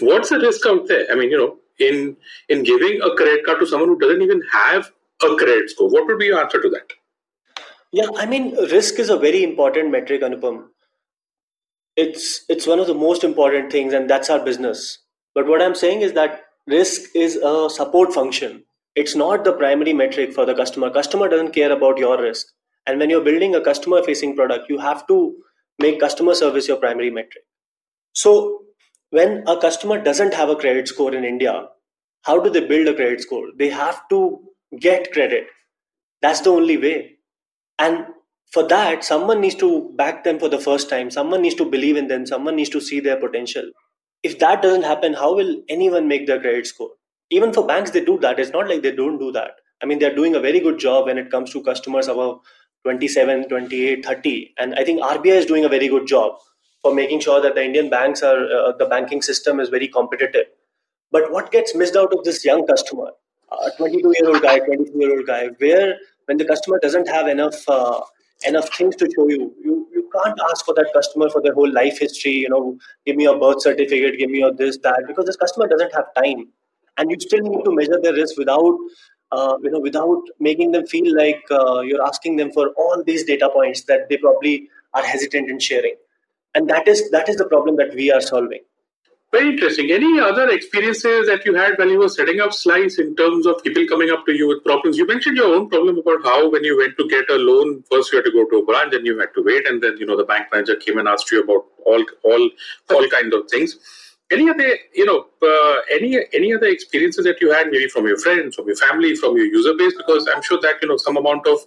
what's 0.00 0.30
the 0.30 0.38
risk 0.38 0.66
out 0.66 0.86
there? 0.86 1.06
I 1.10 1.14
mean 1.14 1.30
you 1.30 1.38
know 1.38 1.56
in 1.78 2.16
in 2.48 2.62
giving 2.62 3.00
a 3.02 3.14
credit 3.14 3.44
card 3.44 3.60
to 3.60 3.66
someone 3.66 3.88
who 3.88 3.98
doesn't 3.98 4.22
even 4.22 4.42
have 4.52 4.90
a 5.22 5.36
credit 5.36 5.70
score 5.70 5.88
what 5.90 6.06
would 6.06 6.18
be 6.18 6.26
your 6.26 6.40
answer 6.40 6.62
to 6.62 6.70
that? 6.70 6.92
Yeah 7.92 8.06
i 8.16 8.26
mean 8.26 8.54
risk 8.70 8.98
is 8.98 9.10
a 9.10 9.16
very 9.16 9.42
important 9.42 9.90
metric 9.90 10.22
anupam. 10.22 10.64
It's 11.96 12.44
it's 12.48 12.66
one 12.66 12.78
of 12.78 12.86
the 12.86 12.94
most 12.94 13.24
important 13.24 13.72
things 13.72 13.92
and 13.92 14.08
that's 14.08 14.30
our 14.30 14.44
business 14.44 14.98
but 15.38 15.46
what 15.46 15.62
I'm 15.62 15.76
saying 15.76 16.00
is 16.00 16.14
that 16.14 16.46
risk 16.66 17.14
is 17.14 17.36
a 17.36 17.70
support 17.70 18.12
function. 18.12 18.64
It's 18.96 19.14
not 19.14 19.44
the 19.44 19.52
primary 19.52 19.92
metric 19.92 20.32
for 20.32 20.44
the 20.44 20.52
customer. 20.52 20.90
Customer 20.90 21.28
doesn't 21.28 21.52
care 21.52 21.70
about 21.70 21.96
your 21.96 22.20
risk. 22.20 22.48
And 22.88 22.98
when 22.98 23.08
you're 23.08 23.22
building 23.22 23.54
a 23.54 23.60
customer 23.60 24.02
facing 24.02 24.34
product, 24.34 24.68
you 24.68 24.78
have 24.78 25.06
to 25.06 25.36
make 25.78 26.00
customer 26.00 26.34
service 26.34 26.66
your 26.66 26.78
primary 26.78 27.10
metric. 27.10 27.44
So 28.14 28.64
when 29.10 29.44
a 29.46 29.56
customer 29.60 30.02
doesn't 30.02 30.34
have 30.34 30.48
a 30.48 30.56
credit 30.56 30.88
score 30.88 31.14
in 31.14 31.24
India, 31.24 31.68
how 32.22 32.40
do 32.40 32.50
they 32.50 32.66
build 32.66 32.88
a 32.88 32.94
credit 32.94 33.20
score? 33.20 33.46
They 33.56 33.68
have 33.68 34.08
to 34.08 34.40
get 34.80 35.12
credit. 35.12 35.46
That's 36.20 36.40
the 36.40 36.50
only 36.50 36.78
way. 36.78 37.18
And 37.78 38.06
for 38.50 38.66
that, 38.66 39.04
someone 39.04 39.40
needs 39.40 39.54
to 39.54 39.92
back 39.94 40.24
them 40.24 40.40
for 40.40 40.48
the 40.48 40.58
first 40.58 40.90
time. 40.90 41.12
Someone 41.12 41.42
needs 41.42 41.54
to 41.54 41.64
believe 41.64 41.96
in 41.96 42.08
them. 42.08 42.26
Someone 42.26 42.56
needs 42.56 42.70
to 42.70 42.80
see 42.80 42.98
their 42.98 43.20
potential 43.20 43.70
if 44.22 44.38
that 44.38 44.62
doesn't 44.62 44.82
happen, 44.82 45.14
how 45.14 45.34
will 45.34 45.62
anyone 45.68 46.08
make 46.08 46.26
their 46.26 46.40
credit 46.40 46.66
score? 46.66 46.90
Even 47.30 47.52
for 47.52 47.66
banks, 47.66 47.90
they 47.90 48.04
do 48.04 48.18
that. 48.20 48.38
It's 48.38 48.52
not 48.52 48.68
like 48.68 48.82
they 48.82 48.94
don't 48.94 49.18
do 49.18 49.32
that. 49.32 49.52
I 49.82 49.86
mean, 49.86 49.98
they're 49.98 50.14
doing 50.14 50.34
a 50.34 50.40
very 50.40 50.60
good 50.60 50.78
job 50.78 51.06
when 51.06 51.18
it 51.18 51.30
comes 51.30 51.52
to 51.52 51.62
customers 51.62 52.08
above 52.08 52.40
27, 52.84 53.48
28, 53.48 54.04
30. 54.04 54.54
And 54.58 54.74
I 54.74 54.84
think 54.84 55.02
RBI 55.02 55.26
is 55.26 55.46
doing 55.46 55.64
a 55.64 55.68
very 55.68 55.88
good 55.88 56.06
job 56.06 56.32
for 56.82 56.94
making 56.94 57.20
sure 57.20 57.40
that 57.40 57.54
the 57.54 57.64
Indian 57.64 57.90
banks 57.90 58.22
are, 58.22 58.46
uh, 58.50 58.72
the 58.78 58.86
banking 58.86 59.22
system 59.22 59.60
is 59.60 59.68
very 59.68 59.88
competitive. 59.88 60.46
But 61.10 61.30
what 61.32 61.52
gets 61.52 61.74
missed 61.74 61.96
out 61.96 62.12
of 62.12 62.24
this 62.24 62.44
young 62.44 62.66
customer, 62.66 63.12
a 63.52 63.70
22 63.76 64.14
year 64.18 64.30
old 64.30 64.42
guy, 64.42 64.58
23 64.58 65.00
year 65.00 65.16
old 65.16 65.26
guy, 65.26 65.48
where 65.58 65.96
when 66.26 66.36
the 66.38 66.44
customer 66.44 66.78
doesn't 66.82 67.08
have 67.08 67.28
enough 67.28 67.68
uh, 67.68 68.00
enough 68.46 68.68
things 68.76 68.96
to 68.96 69.08
show 69.14 69.28
you, 69.28 69.54
you 69.62 69.88
you 69.92 70.08
can't 70.12 70.38
ask 70.50 70.64
for 70.64 70.74
that 70.74 70.90
customer 70.94 71.28
for 71.30 71.42
their 71.42 71.54
whole 71.54 71.72
life 71.72 71.98
history, 71.98 72.32
you 72.32 72.48
know, 72.48 72.78
give 73.06 73.16
me 73.16 73.24
your 73.24 73.38
birth 73.38 73.62
certificate, 73.62 74.18
give 74.18 74.30
me 74.30 74.38
your 74.38 74.54
this, 74.54 74.78
that, 74.78 75.04
because 75.06 75.26
this 75.26 75.36
customer 75.36 75.66
doesn't 75.68 75.94
have 75.94 76.06
time. 76.14 76.48
And 76.96 77.10
you 77.10 77.20
still 77.20 77.40
need 77.40 77.64
to 77.64 77.72
measure 77.72 78.00
their 78.02 78.14
risk 78.14 78.36
without, 78.38 78.76
uh, 79.32 79.56
you 79.62 79.70
know, 79.70 79.80
without 79.80 80.22
making 80.40 80.72
them 80.72 80.86
feel 80.86 81.14
like 81.16 81.42
uh, 81.50 81.80
you're 81.80 82.04
asking 82.04 82.36
them 82.36 82.50
for 82.52 82.70
all 82.76 83.02
these 83.04 83.24
data 83.24 83.50
points 83.52 83.84
that 83.84 84.08
they 84.08 84.16
probably 84.16 84.68
are 84.94 85.02
hesitant 85.04 85.50
in 85.50 85.58
sharing. 85.58 85.94
And 86.54 86.68
that 86.70 86.88
is 86.88 87.10
that 87.10 87.28
is 87.28 87.36
the 87.36 87.44
problem 87.46 87.76
that 87.76 87.94
we 87.94 88.10
are 88.10 88.20
solving. 88.20 88.60
Very 89.30 89.50
interesting. 89.50 89.90
Any 89.90 90.18
other 90.18 90.48
experiences 90.48 91.26
that 91.26 91.44
you 91.44 91.54
had 91.54 91.76
when 91.76 91.90
you 91.90 91.98
were 91.98 92.08
setting 92.08 92.40
up 92.40 92.54
Slice 92.54 92.98
in 92.98 93.14
terms 93.14 93.46
of 93.46 93.62
people 93.62 93.86
coming 93.86 94.10
up 94.10 94.24
to 94.24 94.32
you 94.32 94.48
with 94.48 94.64
problems? 94.64 94.96
You 94.96 95.06
mentioned 95.06 95.36
your 95.36 95.54
own 95.54 95.68
problem 95.68 95.98
about 95.98 96.24
how 96.24 96.48
when 96.50 96.64
you 96.64 96.78
went 96.78 96.96
to 96.96 97.06
get 97.08 97.28
a 97.28 97.34
loan, 97.34 97.84
first 97.90 98.10
you 98.10 98.18
had 98.18 98.24
to 98.24 98.32
go 98.32 98.46
to 98.48 98.62
a 98.62 98.64
branch, 98.64 98.94
and 98.94 99.04
you 99.04 99.18
had 99.18 99.34
to 99.34 99.42
wait, 99.42 99.68
and 99.68 99.82
then 99.82 99.98
you 99.98 100.06
know 100.06 100.16
the 100.16 100.24
bank 100.24 100.46
manager 100.50 100.76
came 100.76 100.96
and 100.96 101.06
asked 101.06 101.30
you 101.30 101.42
about 101.42 101.66
all 101.84 102.02
all 102.24 102.50
all 102.88 103.08
kinds 103.08 103.34
of 103.34 103.50
things. 103.50 103.76
Any 104.30 104.48
other 104.48 104.78
you 104.94 105.04
know 105.04 105.26
uh, 105.42 105.76
any 105.92 106.18
any 106.32 106.54
other 106.54 106.68
experiences 106.68 107.26
that 107.26 107.38
you 107.42 107.52
had 107.52 107.66
maybe 107.70 107.88
from 107.88 108.06
your 108.06 108.18
friends, 108.18 108.56
from 108.56 108.66
your 108.66 108.76
family, 108.76 109.14
from 109.14 109.36
your 109.36 109.46
user 109.46 109.74
base? 109.76 109.92
Because 109.94 110.26
I'm 110.34 110.40
sure 110.40 110.60
that 110.62 110.76
you 110.80 110.88
know 110.88 110.96
some 110.96 111.18
amount 111.18 111.46
of 111.46 111.58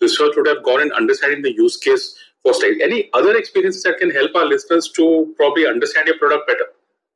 research 0.00 0.32
would 0.36 0.46
have 0.46 0.62
gone 0.64 0.80
in 0.80 0.92
understanding 0.92 1.42
the 1.42 1.52
use 1.52 1.76
case 1.76 2.16
for 2.42 2.54
Slice. 2.54 2.80
Any 2.82 3.10
other 3.12 3.36
experiences 3.36 3.82
that 3.82 3.98
can 3.98 4.10
help 4.10 4.34
our 4.34 4.46
listeners 4.46 4.90
to 4.96 5.34
probably 5.36 5.66
understand 5.66 6.06
your 6.06 6.16
product 6.16 6.46
better? 6.46 6.64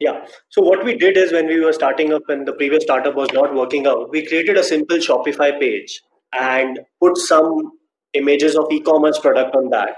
Yeah. 0.00 0.26
So 0.48 0.60
what 0.62 0.84
we 0.84 0.96
did 0.96 1.16
is 1.16 1.32
when 1.32 1.46
we 1.46 1.60
were 1.60 1.72
starting 1.72 2.12
up 2.12 2.28
and 2.28 2.46
the 2.46 2.52
previous 2.52 2.82
startup 2.82 3.14
was 3.14 3.32
not 3.32 3.54
working 3.54 3.86
out, 3.86 4.10
we 4.10 4.26
created 4.26 4.56
a 4.56 4.64
simple 4.64 4.96
Shopify 4.96 5.58
page 5.58 6.02
and 6.38 6.80
put 7.00 7.16
some 7.16 7.72
images 8.12 8.56
of 8.56 8.66
e-commerce 8.70 9.18
product 9.18 9.54
on 9.54 9.70
that 9.70 9.96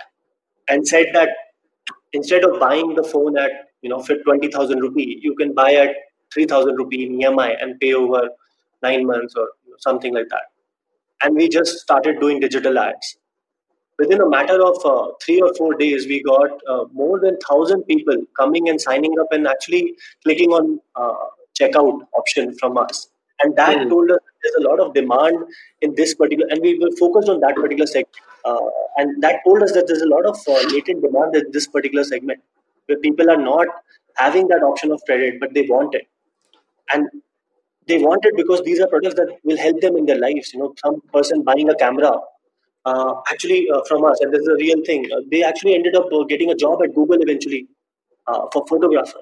and 0.69 0.87
said 0.87 1.07
that 1.15 1.31
instead 2.13 2.45
of 2.45 2.61
buying 2.61 2.95
the 2.95 3.03
phone 3.03 3.39
at 3.39 3.51
you 3.83 3.89
know 3.89 4.03
20,000 4.03 4.81
rupee, 4.81 5.19
you 5.23 5.35
can 5.35 5.55
buy 5.55 5.75
at 5.75 5.95
3,000 6.33 6.77
rupee 6.77 7.07
in 7.07 7.19
EMI 7.21 7.57
and 7.63 7.79
pay 7.81 7.95
over 7.95 8.29
nine 8.83 9.07
months 9.07 9.35
or 9.37 9.49
something 9.79 10.15
like 10.15 10.29
that. 10.29 10.43
And 11.23 11.35
we 11.37 11.49
just 11.49 11.79
started 11.79 12.21
doing 12.21 12.41
digital 12.41 12.79
ads 12.79 13.17
within 13.99 14.21
a 14.21 14.29
matter 14.29 14.63
of 14.63 14.77
uh, 14.85 15.13
three 15.25 15.41
or 15.41 15.55
four 15.55 15.75
days, 15.75 16.07
we 16.07 16.23
got 16.23 16.51
uh, 16.69 16.85
more 16.93 17.19
than 17.21 17.37
thousand 17.49 17.83
people 17.85 18.17
coming 18.39 18.69
and 18.69 18.81
signing 18.81 19.19
up 19.19 19.29
and 19.31 19.47
actually 19.47 19.95
clicking 20.25 20.51
on 20.51 20.81
uh, 20.97 21.15
checkout 21.59 22.01
option 22.17 22.57
from 22.59 22.77
us. 22.79 23.09
and 23.43 23.57
that 23.57 23.77
mm. 23.77 23.89
told 23.89 24.11
us 24.11 24.19
there's 24.43 24.55
a 24.59 24.69
lot 24.69 24.81
of 24.81 24.95
demand 24.95 25.37
in 25.81 25.95
this 25.95 26.15
particular, 26.15 26.47
and 26.51 26.61
we 26.63 26.79
were 26.79 26.91
focused 26.99 27.29
on 27.29 27.41
that 27.41 27.55
particular 27.55 27.87
segment, 27.87 28.17
uh, 28.45 28.69
and 28.97 29.23
that 29.23 29.41
told 29.47 29.63
us 29.63 29.73
that 29.73 29.87
there's 29.87 30.03
a 30.03 30.09
lot 30.13 30.25
of 30.31 30.39
uh, 30.49 30.61
latent 30.75 31.03
demand 31.03 31.37
in 31.37 31.51
this 31.57 31.67
particular 31.67 32.05
segment 32.05 32.41
where 32.87 32.99
people 32.99 33.31
are 33.31 33.43
not 33.43 33.67
having 34.17 34.49
that 34.49 34.63
option 34.63 34.93
of 34.93 35.03
credit, 35.05 35.39
but 35.41 35.53
they 35.55 35.63
want 35.63 35.95
it, 35.95 36.09
and 36.93 37.09
they 37.87 37.99
want 37.99 38.25
it 38.25 38.37
because 38.37 38.63
these 38.63 38.81
are 38.81 38.89
products 38.95 39.17
that 39.17 39.37
will 39.45 39.59
help 39.59 39.81
them 39.81 39.97
in 39.97 40.07
their 40.07 40.19
lives. 40.19 40.55
You 40.55 40.61
know, 40.61 40.75
some 40.85 41.01
person 41.13 41.43
buying 41.43 41.69
a 41.69 41.77
camera 41.85 42.13
actually 43.31 43.69
uh, 43.71 43.81
from 43.89 44.05
us, 44.05 44.21
and 44.21 44.33
this 44.33 44.41
is 44.41 44.49
a 44.49 44.57
real 44.57 44.83
thing. 44.85 45.07
Uh, 45.13 45.21
they 45.31 45.43
actually 45.43 45.75
ended 45.75 45.97
up 45.97 46.07
uh, 46.13 46.25
getting 46.25 46.51
a 46.51 46.55
job 46.55 46.83
at 46.83 46.95
Google 46.95 47.21
eventually 47.21 47.67
uh, 48.27 48.47
for 48.53 48.65
photographer, 48.69 49.21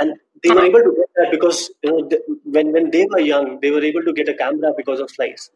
and 0.00 0.14
they 0.42 0.50
were 0.50 0.64
able 0.64 0.80
to 0.80 0.94
get 0.96 1.10
that 1.16 1.30
because 1.30 1.70
you 1.82 1.90
know 1.90 2.10
when 2.44 2.72
when 2.72 2.90
they 2.90 3.06
were 3.10 3.20
young, 3.20 3.58
they 3.60 3.70
were 3.70 3.82
able 3.82 4.02
to 4.02 4.12
get 4.12 4.28
a 4.28 4.34
camera 4.34 4.72
because 4.76 5.00
of 5.00 5.10
Slice. 5.10 5.50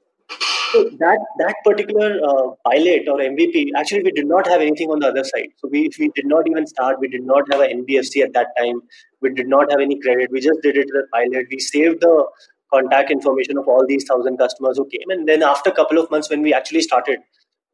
So 0.73 0.85
that 0.99 1.19
that 1.39 1.55
particular 1.65 2.19
uh, 2.29 2.47
pilot 2.69 3.09
or 3.09 3.19
MVP, 3.19 3.69
actually, 3.77 4.03
we 4.03 4.11
did 4.11 4.27
not 4.27 4.47
have 4.49 4.61
anything 4.61 4.91
on 4.91 4.99
the 4.99 5.09
other 5.09 5.23
side. 5.23 5.51
So 5.59 5.69
we 5.69 5.91
we 5.99 6.11
did 6.15 6.27
not 6.27 6.49
even 6.49 6.67
start. 6.67 6.99
We 7.01 7.09
did 7.09 7.23
not 7.25 7.53
have 7.53 7.61
an 7.61 7.85
NBFC 7.85 8.25
at 8.25 8.33
that 8.35 8.49
time. 8.59 8.81
We 9.21 9.33
did 9.35 9.49
not 9.49 9.71
have 9.71 9.81
any 9.81 10.01
credit. 10.01 10.31
We 10.33 10.41
just 10.41 10.63
did 10.63 10.77
it 10.77 10.89
as 10.95 11.05
a 11.05 11.07
pilot. 11.17 11.47
We 11.51 11.59
saved 11.59 12.01
the 12.01 12.27
contact 12.75 13.11
information 13.11 13.59
of 13.63 13.69
all 13.69 13.87
these 13.87 14.05
thousand 14.11 14.39
customers 14.39 14.79
who 14.79 14.87
came, 14.97 15.11
and 15.17 15.29
then 15.29 15.43
after 15.43 15.71
a 15.71 15.79
couple 15.81 15.99
of 16.03 16.11
months, 16.11 16.31
when 16.35 16.43
we 16.43 16.55
actually 16.61 16.83
started, 16.83 17.21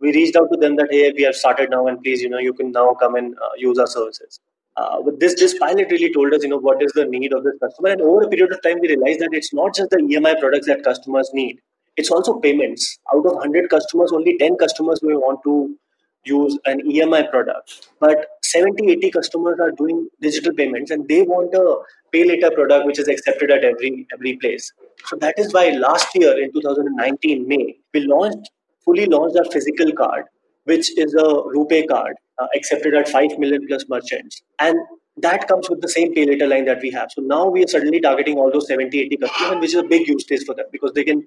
we 0.00 0.12
reached 0.12 0.36
out 0.36 0.48
to 0.52 0.58
them 0.66 0.76
that 0.76 0.88
hey, 0.90 1.12
we 1.16 1.22
have 1.22 1.36
started 1.42 1.70
now, 1.70 1.86
and 1.86 2.02
please, 2.02 2.22
you 2.22 2.30
know, 2.34 2.44
you 2.50 2.52
can 2.52 2.72
now 2.72 2.94
come 2.94 3.16
and 3.16 3.34
uh, 3.48 3.54
use 3.56 3.78
our 3.78 3.86
services. 3.86 4.40
Uh, 4.76 5.02
but 5.02 5.18
this 5.20 5.34
this 5.40 5.58
pilot 5.58 5.90
really 5.96 6.12
told 6.12 6.32
us, 6.34 6.42
you 6.42 6.54
know, 6.54 6.62
what 6.68 6.82
is 6.82 6.92
the 7.00 7.04
need 7.16 7.32
of 7.32 7.44
this 7.44 7.58
customer, 7.64 7.90
and 7.96 8.00
over 8.12 8.22
a 8.28 8.30
period 8.36 8.52
of 8.52 8.62
time, 8.68 8.80
we 8.80 8.94
realized 8.94 9.26
that 9.26 9.40
it's 9.42 9.52
not 9.62 9.74
just 9.74 9.90
the 9.90 9.98
EMI 9.98 10.38
products 10.40 10.66
that 10.74 10.84
customers 10.92 11.30
need 11.34 11.60
it's 11.96 12.10
also 12.10 12.38
payments. 12.38 12.98
Out 13.14 13.26
of 13.26 13.34
100 13.34 13.68
customers, 13.70 14.12
only 14.12 14.36
10 14.38 14.56
customers 14.56 15.00
may 15.02 15.14
want 15.14 15.40
to 15.44 15.76
use 16.24 16.58
an 16.66 16.80
EMI 16.80 17.30
product. 17.30 17.88
But 18.00 18.26
70, 18.50 18.90
80 18.92 19.10
customers 19.10 19.58
are 19.60 19.70
doing 19.72 20.08
digital 20.20 20.52
payments 20.54 20.90
and 20.90 21.08
they 21.08 21.22
want 21.22 21.54
a 21.54 21.76
pay 22.12 22.24
later 22.24 22.50
product 22.50 22.86
which 22.86 22.98
is 22.98 23.08
accepted 23.08 23.50
at 23.50 23.64
every 23.64 24.06
every 24.12 24.36
place. 24.36 24.72
So 25.06 25.16
that 25.16 25.38
is 25.38 25.52
why 25.52 25.70
last 25.70 26.08
year 26.14 26.38
in 26.42 26.52
2019 26.52 27.46
May, 27.48 27.76
we 27.94 28.00
launched 28.00 28.50
fully 28.84 29.06
launched 29.06 29.36
our 29.36 29.44
physical 29.52 29.92
card, 29.92 30.24
which 30.64 30.90
is 30.98 31.14
a 31.14 31.26
rupee 31.56 31.86
card 31.86 32.16
uh, 32.38 32.46
accepted 32.54 32.94
at 32.94 33.08
5 33.08 33.38
million 33.38 33.66
plus 33.66 33.84
merchants. 33.88 34.42
And 34.58 34.76
that 35.18 35.46
comes 35.48 35.68
with 35.68 35.80
the 35.80 35.88
same 35.88 36.14
pay 36.14 36.26
later 36.26 36.46
line 36.46 36.64
that 36.66 36.80
we 36.82 36.90
have. 36.90 37.10
So 37.12 37.22
now 37.22 37.48
we 37.48 37.64
are 37.64 37.68
suddenly 37.68 38.00
targeting 38.00 38.38
all 38.38 38.50
those 38.50 38.68
70, 38.68 38.98
80 39.00 39.16
customers, 39.18 39.60
which 39.60 39.74
is 39.74 39.80
a 39.80 39.82
big 39.82 40.08
use 40.08 40.24
case 40.24 40.44
for 40.44 40.54
them 40.54 40.66
because 40.72 40.92
they 40.94 41.04
can 41.04 41.26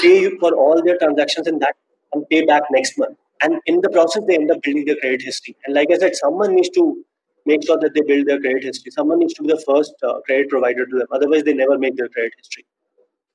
pay 0.00 0.30
for 0.38 0.54
all 0.54 0.82
their 0.82 0.96
transactions 0.98 1.46
in 1.46 1.58
that 1.58 1.74
and 2.12 2.28
pay 2.30 2.44
back 2.44 2.62
next 2.70 2.98
month. 2.98 3.18
And 3.42 3.60
in 3.66 3.80
the 3.80 3.90
process, 3.90 4.22
they 4.26 4.36
end 4.36 4.50
up 4.50 4.62
building 4.62 4.84
their 4.84 4.96
credit 4.96 5.22
history. 5.22 5.56
And 5.66 5.74
like 5.74 5.90
I 5.90 5.98
said, 5.98 6.16
someone 6.16 6.54
needs 6.54 6.70
to 6.70 7.04
make 7.46 7.64
sure 7.64 7.78
that 7.78 7.92
they 7.94 8.00
build 8.00 8.26
their 8.26 8.40
credit 8.40 8.64
history. 8.64 8.90
Someone 8.92 9.18
needs 9.18 9.34
to 9.34 9.42
be 9.42 9.48
the 9.48 9.62
first 9.66 9.94
uh, 10.02 10.20
credit 10.26 10.48
provider 10.48 10.86
to 10.86 10.98
them. 10.98 11.06
Otherwise, 11.12 11.44
they 11.44 11.52
never 11.52 11.78
make 11.78 11.96
their 11.96 12.08
credit 12.08 12.32
history. 12.38 12.64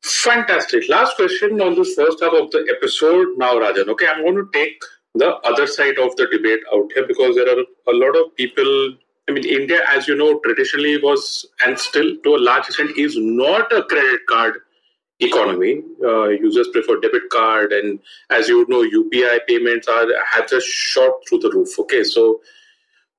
Fantastic. 0.01 0.88
Last 0.89 1.15
question 1.15 1.62
on 1.62 1.75
this 1.75 1.94
first 1.94 2.22
half 2.22 2.34
of 2.34 2.50
the 2.51 2.65
episode 2.75 3.27
now, 3.38 3.56
Rajan. 3.56 3.88
Okay, 3.89 4.08
I'm 4.08 4.24
going 4.24 4.36
to 4.36 4.50
take 4.53 4.82
the 5.15 5.36
other 5.44 5.68
side 5.68 5.98
of 6.00 6.15
the 6.15 6.27
debate 6.32 6.62
out 6.74 6.91
here 6.94 7.06
because 7.06 7.36
there 7.36 7.50
are 7.50 7.60
a 7.60 7.96
lot 7.98 8.15
of 8.15 8.36
people 8.36 8.96
I 9.29 9.32
mean, 9.32 9.46
India, 9.46 9.84
as 9.88 10.08
you 10.08 10.15
know, 10.15 10.39
traditionally 10.39 10.98
was 10.98 11.46
and 11.63 11.77
still 11.77 12.15
to 12.24 12.36
a 12.36 12.39
large 12.39 12.65
extent 12.65 12.98
is 12.98 13.15
not 13.15 13.72
a 13.72 13.84
credit 13.84 14.22
card 14.27 14.56
economy. 15.19 15.83
Uh, 16.03 16.29
users 16.29 16.67
prefer 16.69 16.99
debit 16.99 17.29
card, 17.29 17.71
and 17.71 17.99
as 18.29 18.47
you 18.47 18.65
know, 18.67 18.83
UPI 18.83 19.39
payments 19.47 19.88
are 19.88 20.07
have 20.31 20.49
just 20.49 20.67
shot 20.67 21.13
through 21.27 21.39
the 21.39 21.51
roof. 21.51 21.77
Okay, 21.79 22.03
so 22.03 22.41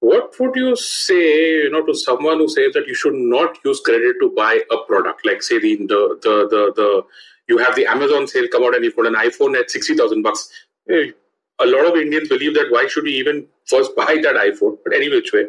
what 0.00 0.34
would 0.40 0.56
you 0.56 0.74
say, 0.76 1.62
you 1.64 1.70
know, 1.70 1.84
to 1.84 1.94
someone 1.94 2.38
who 2.38 2.48
says 2.48 2.72
that 2.72 2.86
you 2.86 2.94
should 2.94 3.14
not 3.14 3.58
use 3.64 3.80
credit 3.80 4.16
to 4.20 4.32
buy 4.34 4.60
a 4.70 4.78
product, 4.86 5.26
like 5.26 5.42
say 5.42 5.58
the 5.58 5.76
the 5.76 6.18
the 6.22 6.48
the, 6.48 6.72
the 6.76 7.02
you 7.48 7.58
have 7.58 7.74
the 7.74 7.86
Amazon 7.86 8.26
sale 8.26 8.48
come 8.50 8.64
out 8.64 8.74
and 8.74 8.84
you 8.84 8.92
put 8.92 9.06
an 9.06 9.14
iPhone 9.14 9.58
at 9.58 9.70
sixty 9.70 9.94
thousand 9.94 10.22
bucks. 10.22 10.50
A 10.88 11.66
lot 11.66 11.86
of 11.86 11.96
Indians 11.96 12.28
believe 12.28 12.54
that 12.54 12.68
why 12.70 12.86
should 12.86 13.04
we 13.04 13.12
even 13.12 13.46
first 13.66 13.94
buy 13.96 14.18
that 14.22 14.36
iPhone? 14.36 14.78
But 14.82 14.94
any 14.94 15.10
which 15.10 15.32
way 15.32 15.44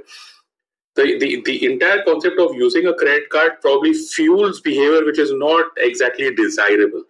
the, 0.96 1.18
the, 1.20 1.42
the 1.46 1.66
entire 1.72 2.04
concept 2.04 2.40
of 2.40 2.54
using 2.56 2.86
a 2.88 2.94
credit 2.94 3.30
card 3.30 3.54
probably 3.62 3.94
fuels 3.94 4.60
behavior 4.62 5.06
which 5.06 5.20
is 5.20 5.32
not 5.34 5.66
exactly 5.78 6.34
desirable. 6.36 7.04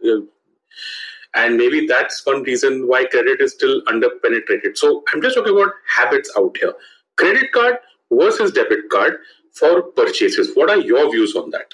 And 1.34 1.58
maybe 1.58 1.88
that's 1.88 2.26
one 2.26 2.44
reason 2.44 2.88
why 2.88 3.06
credit 3.06 3.42
is 3.42 3.54
still 3.54 3.82
underpenetrated. 3.84 4.78
So 4.78 5.04
I'm 5.14 5.22
just 5.22 5.36
talking 5.36 5.56
about 5.56 5.72
habits 5.88 6.32
out 6.38 6.58
here. 6.58 6.74
Credit 7.16 7.52
card 7.52 7.78
versus 8.12 8.52
debit 8.52 8.90
card 8.92 9.18
for 9.54 9.82
purchases. 9.82 10.52
What 10.56 10.70
are 10.70 10.78
your 10.78 11.10
views 11.10 11.36
on 11.36 11.50
that? 11.52 11.74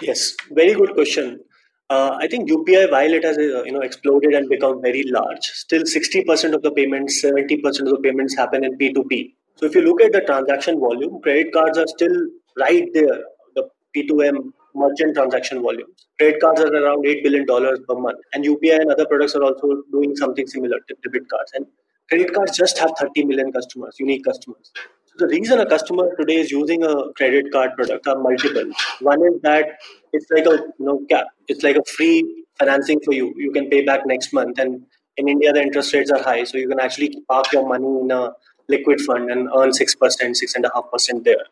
Yes, 0.00 0.36
very 0.50 0.74
good 0.74 0.94
question. 0.94 1.40
Uh, 1.88 2.16
I 2.20 2.28
think 2.28 2.48
UPI, 2.48 2.90
while 2.90 3.12
it 3.12 3.24
has 3.24 3.36
uh, 3.36 3.64
you 3.64 3.72
know 3.72 3.80
exploded 3.80 4.32
and 4.32 4.48
become 4.48 4.80
very 4.80 5.02
large, 5.08 5.42
still 5.42 5.82
60% 5.82 6.54
of 6.54 6.62
the 6.62 6.70
payments, 6.70 7.22
70% 7.24 7.64
of 7.80 7.88
the 7.88 8.00
payments 8.00 8.36
happen 8.36 8.64
in 8.64 8.78
P2P. 8.78 9.34
So 9.56 9.66
if 9.66 9.74
you 9.74 9.82
look 9.82 10.00
at 10.00 10.12
the 10.12 10.20
transaction 10.22 10.80
volume, 10.80 11.20
credit 11.22 11.52
cards 11.52 11.78
are 11.78 11.86
still 11.86 12.16
right 12.58 12.88
there, 12.94 13.20
the 13.54 13.68
P2M 13.94 14.52
merchant 14.74 15.14
transaction 15.14 15.62
volumes. 15.62 16.06
Credit 16.18 16.40
cards 16.40 16.60
are 16.60 16.74
around 16.74 17.04
$8 17.04 17.22
billion 17.22 17.46
per 17.46 17.94
month. 17.94 18.18
And 18.32 18.44
UPI 18.44 18.80
and 18.80 18.90
other 18.90 19.06
products 19.06 19.34
are 19.34 19.42
also 19.42 19.82
doing 19.92 20.16
something 20.16 20.46
similar 20.46 20.78
to 20.88 20.94
debit 21.02 21.28
cards. 21.28 21.52
And 21.54 21.66
credit 22.08 22.32
cards 22.34 22.56
just 22.56 22.78
have 22.78 22.92
30 22.98 23.24
million 23.24 23.52
customers, 23.52 23.96
unique 23.98 24.24
customers. 24.24 24.70
So 25.06 25.26
the 25.26 25.26
reason 25.26 25.58
a 25.60 25.66
customer 25.68 26.14
today 26.18 26.36
is 26.36 26.50
using 26.50 26.84
a 26.84 27.12
credit 27.14 27.52
card 27.52 27.72
product 27.76 28.06
are 28.06 28.18
multiple. 28.18 28.70
One 29.00 29.20
is 29.22 29.40
that 29.42 29.66
it's 30.12 30.26
like 30.30 30.46
a 30.46 30.62
you 30.78 30.86
know 30.86 31.04
it's 31.48 31.62
like 31.62 31.76
a 31.76 31.84
free 31.84 32.44
financing 32.58 33.00
for 33.04 33.12
you. 33.12 33.34
You 33.36 33.50
can 33.52 33.68
pay 33.68 33.84
back 33.84 34.06
next 34.06 34.32
month. 34.32 34.58
And 34.58 34.86
in 35.16 35.28
India 35.28 35.52
the 35.52 35.62
interest 35.62 35.92
rates 35.92 36.10
are 36.10 36.22
high. 36.22 36.44
So 36.44 36.58
you 36.58 36.68
can 36.68 36.78
actually 36.78 37.22
park 37.28 37.52
your 37.52 37.66
money 37.66 37.86
in 37.86 38.10
a 38.10 38.30
liquid 38.70 39.00
fund 39.00 39.30
and 39.30 39.48
earn 39.56 39.70
6%, 39.70 39.96
6.5% 40.00 41.24
there. 41.24 41.44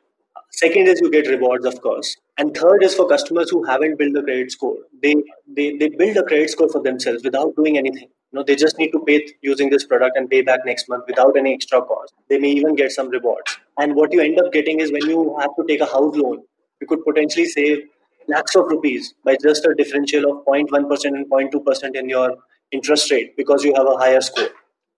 Second 0.50 0.88
is 0.88 1.00
you 1.00 1.10
get 1.10 1.28
rewards, 1.28 1.66
of 1.66 1.80
course. 1.82 2.16
And 2.38 2.56
third 2.56 2.82
is 2.82 2.94
for 2.94 3.08
customers 3.08 3.50
who 3.50 3.62
haven't 3.64 3.98
built 3.98 4.16
a 4.16 4.22
credit 4.22 4.50
score. 4.50 4.76
They, 5.02 5.14
they, 5.46 5.76
they 5.76 5.88
build 5.88 6.16
a 6.16 6.22
credit 6.22 6.50
score 6.50 6.68
for 6.68 6.82
themselves 6.82 7.22
without 7.22 7.54
doing 7.54 7.76
anything. 7.78 8.08
You 8.32 8.38
know, 8.38 8.44
they 8.44 8.56
just 8.56 8.78
need 8.78 8.90
to 8.92 9.00
pay 9.06 9.26
using 9.42 9.70
this 9.70 9.84
product 9.86 10.16
and 10.16 10.28
pay 10.28 10.42
back 10.42 10.60
next 10.64 10.88
month 10.88 11.04
without 11.06 11.36
any 11.36 11.54
extra 11.54 11.80
cost. 11.82 12.14
They 12.28 12.38
may 12.38 12.50
even 12.50 12.74
get 12.74 12.92
some 12.92 13.08
rewards. 13.08 13.58
And 13.78 13.94
what 13.94 14.12
you 14.12 14.20
end 14.20 14.40
up 14.40 14.52
getting 14.52 14.80
is 14.80 14.92
when 14.92 15.08
you 15.08 15.36
have 15.38 15.50
to 15.56 15.64
take 15.68 15.80
a 15.80 15.86
house 15.86 16.16
loan, 16.16 16.42
you 16.80 16.86
could 16.86 17.04
potentially 17.04 17.46
save 17.46 17.84
lakhs 18.26 18.56
of 18.56 18.66
rupees 18.66 19.14
by 19.24 19.36
just 19.42 19.64
a 19.64 19.74
differential 19.74 20.30
of 20.30 20.44
0.1% 20.44 21.04
and 21.04 21.30
0.2% 21.30 21.94
in 21.94 22.08
your 22.08 22.36
interest 22.72 23.10
rate 23.10 23.36
because 23.36 23.64
you 23.64 23.74
have 23.74 23.86
a 23.86 23.96
higher 23.96 24.20
score 24.20 24.48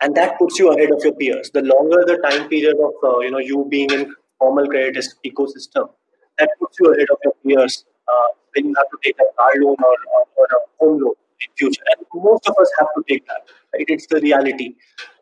and 0.01 0.15
that 0.15 0.39
puts 0.39 0.59
you 0.59 0.71
ahead 0.73 0.91
of 0.91 1.03
your 1.05 1.15
peers. 1.15 1.51
The 1.53 1.63
longer 1.63 2.05
the 2.07 2.19
time 2.19 2.49
period 2.49 2.77
of 2.77 2.95
uh, 3.03 3.19
you 3.21 3.31
know 3.31 3.39
you 3.39 3.67
being 3.69 3.91
in 3.91 4.15
formal 4.39 4.67
credit 4.67 5.05
ecosystem, 5.27 5.91
that 6.39 6.51
puts 6.59 6.79
you 6.81 6.93
ahead 6.93 7.09
of 7.11 7.19
your 7.25 7.35
peers 7.45 7.85
uh, 8.09 8.29
when 8.55 8.69
you 8.69 8.75
have 8.77 8.91
to 8.91 8.99
take 9.03 9.17
a 9.21 9.29
car 9.37 9.51
loan 9.57 9.77
or, 9.79 9.97
or, 10.15 10.27
or, 10.37 10.47
a 10.47 10.61
home 10.81 11.03
loan 11.03 11.15
in 11.41 11.49
future. 11.57 11.83
And 11.97 12.07
most 12.15 12.49
of 12.49 12.55
us 12.61 12.71
have 12.79 12.89
to 12.97 13.05
take 13.09 13.27
that. 13.27 13.43
Right? 13.75 13.85
It's 13.89 14.07
the 14.07 14.21
reality, 14.21 14.75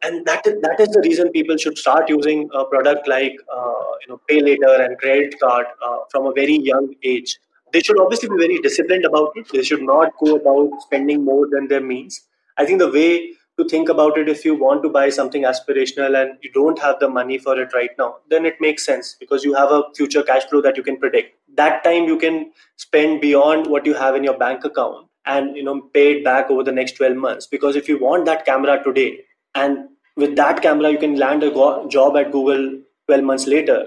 and 0.03 0.25
that 0.27 0.47
is, 0.47 0.55
that 0.63 0.81
is 0.81 0.89
the 0.89 1.03
reason 1.05 1.31
people 1.33 1.57
should 1.57 1.77
start 1.77 2.09
using 2.09 2.49
a 2.55 2.65
product 2.65 3.09
like 3.09 3.35
uh, 3.53 3.91
you 4.03 4.09
know 4.09 4.21
pay 4.29 4.41
later 4.41 4.75
and 4.83 4.97
credit 4.99 5.35
card 5.41 5.67
uh, 5.85 5.99
from 6.11 6.27
a 6.27 6.33
very 6.33 6.57
young 6.57 6.95
age. 7.03 7.39
They 7.71 7.81
should 7.81 8.01
obviously 8.01 8.31
be 8.31 8.37
very 8.39 8.59
disciplined 8.61 9.05
about 9.05 9.33
it. 9.35 9.47
They 9.53 9.63
should 9.63 9.83
not 9.83 10.13
go 10.25 10.37
about 10.37 10.81
spending 10.81 11.23
more 11.25 11.47
than 11.51 11.69
their 11.69 11.83
means. 11.83 12.23
I 12.57 12.65
think 12.65 12.79
the 12.79 12.91
way 12.91 13.35
to 13.59 13.65
think 13.69 13.89
about 13.89 14.17
it 14.19 14.29
if 14.29 14.45
you 14.45 14.55
want 14.55 14.83
to 14.83 14.89
buy 14.89 15.09
something 15.11 15.43
aspirational 15.43 16.21
and 16.21 16.39
you 16.43 16.51
don't 16.53 16.79
have 16.79 16.99
the 17.01 17.09
money 17.09 17.39
for 17.39 17.61
it 17.61 17.75
right 17.75 17.91
now 17.99 18.17
then 18.31 18.47
it 18.47 18.61
makes 18.61 18.85
sense 18.85 19.17
because 19.21 19.45
you 19.45 19.55
have 19.55 19.71
a 19.71 19.83
future 19.97 20.23
cash 20.23 20.45
flow 20.45 20.63
that 20.63 20.77
you 20.77 20.83
can 20.83 20.97
predict. 20.97 21.37
That 21.57 21.83
time 21.85 22.05
you 22.05 22.19
can 22.19 22.53
spend 22.77 23.21
beyond 23.21 23.67
what 23.67 23.85
you 23.85 23.95
have 23.95 24.15
in 24.15 24.25
your 24.25 24.39
bank 24.39 24.65
account 24.65 25.09
and 25.27 25.57
you 25.57 25.65
know 25.65 25.81
pay 25.93 26.13
it 26.13 26.25
back 26.25 26.51
over 26.51 26.63
the 26.63 26.73
next 26.73 26.93
12 26.93 27.17
months. 27.17 27.47
Because 27.47 27.77
if 27.77 27.89
you 27.89 27.99
want 27.99 28.25
that 28.27 28.47
camera 28.47 28.83
today 28.83 29.21
and 29.55 29.89
with 30.17 30.37
that 30.37 30.63
camera 30.63 30.91
you 30.91 30.99
can 30.99 31.17
land 31.17 31.43
a 31.43 31.51
go- 31.51 31.89
job 31.89 32.17
at 32.17 32.33
google 32.33 32.65
12 33.07 33.25
months 33.25 33.47
later 33.47 33.79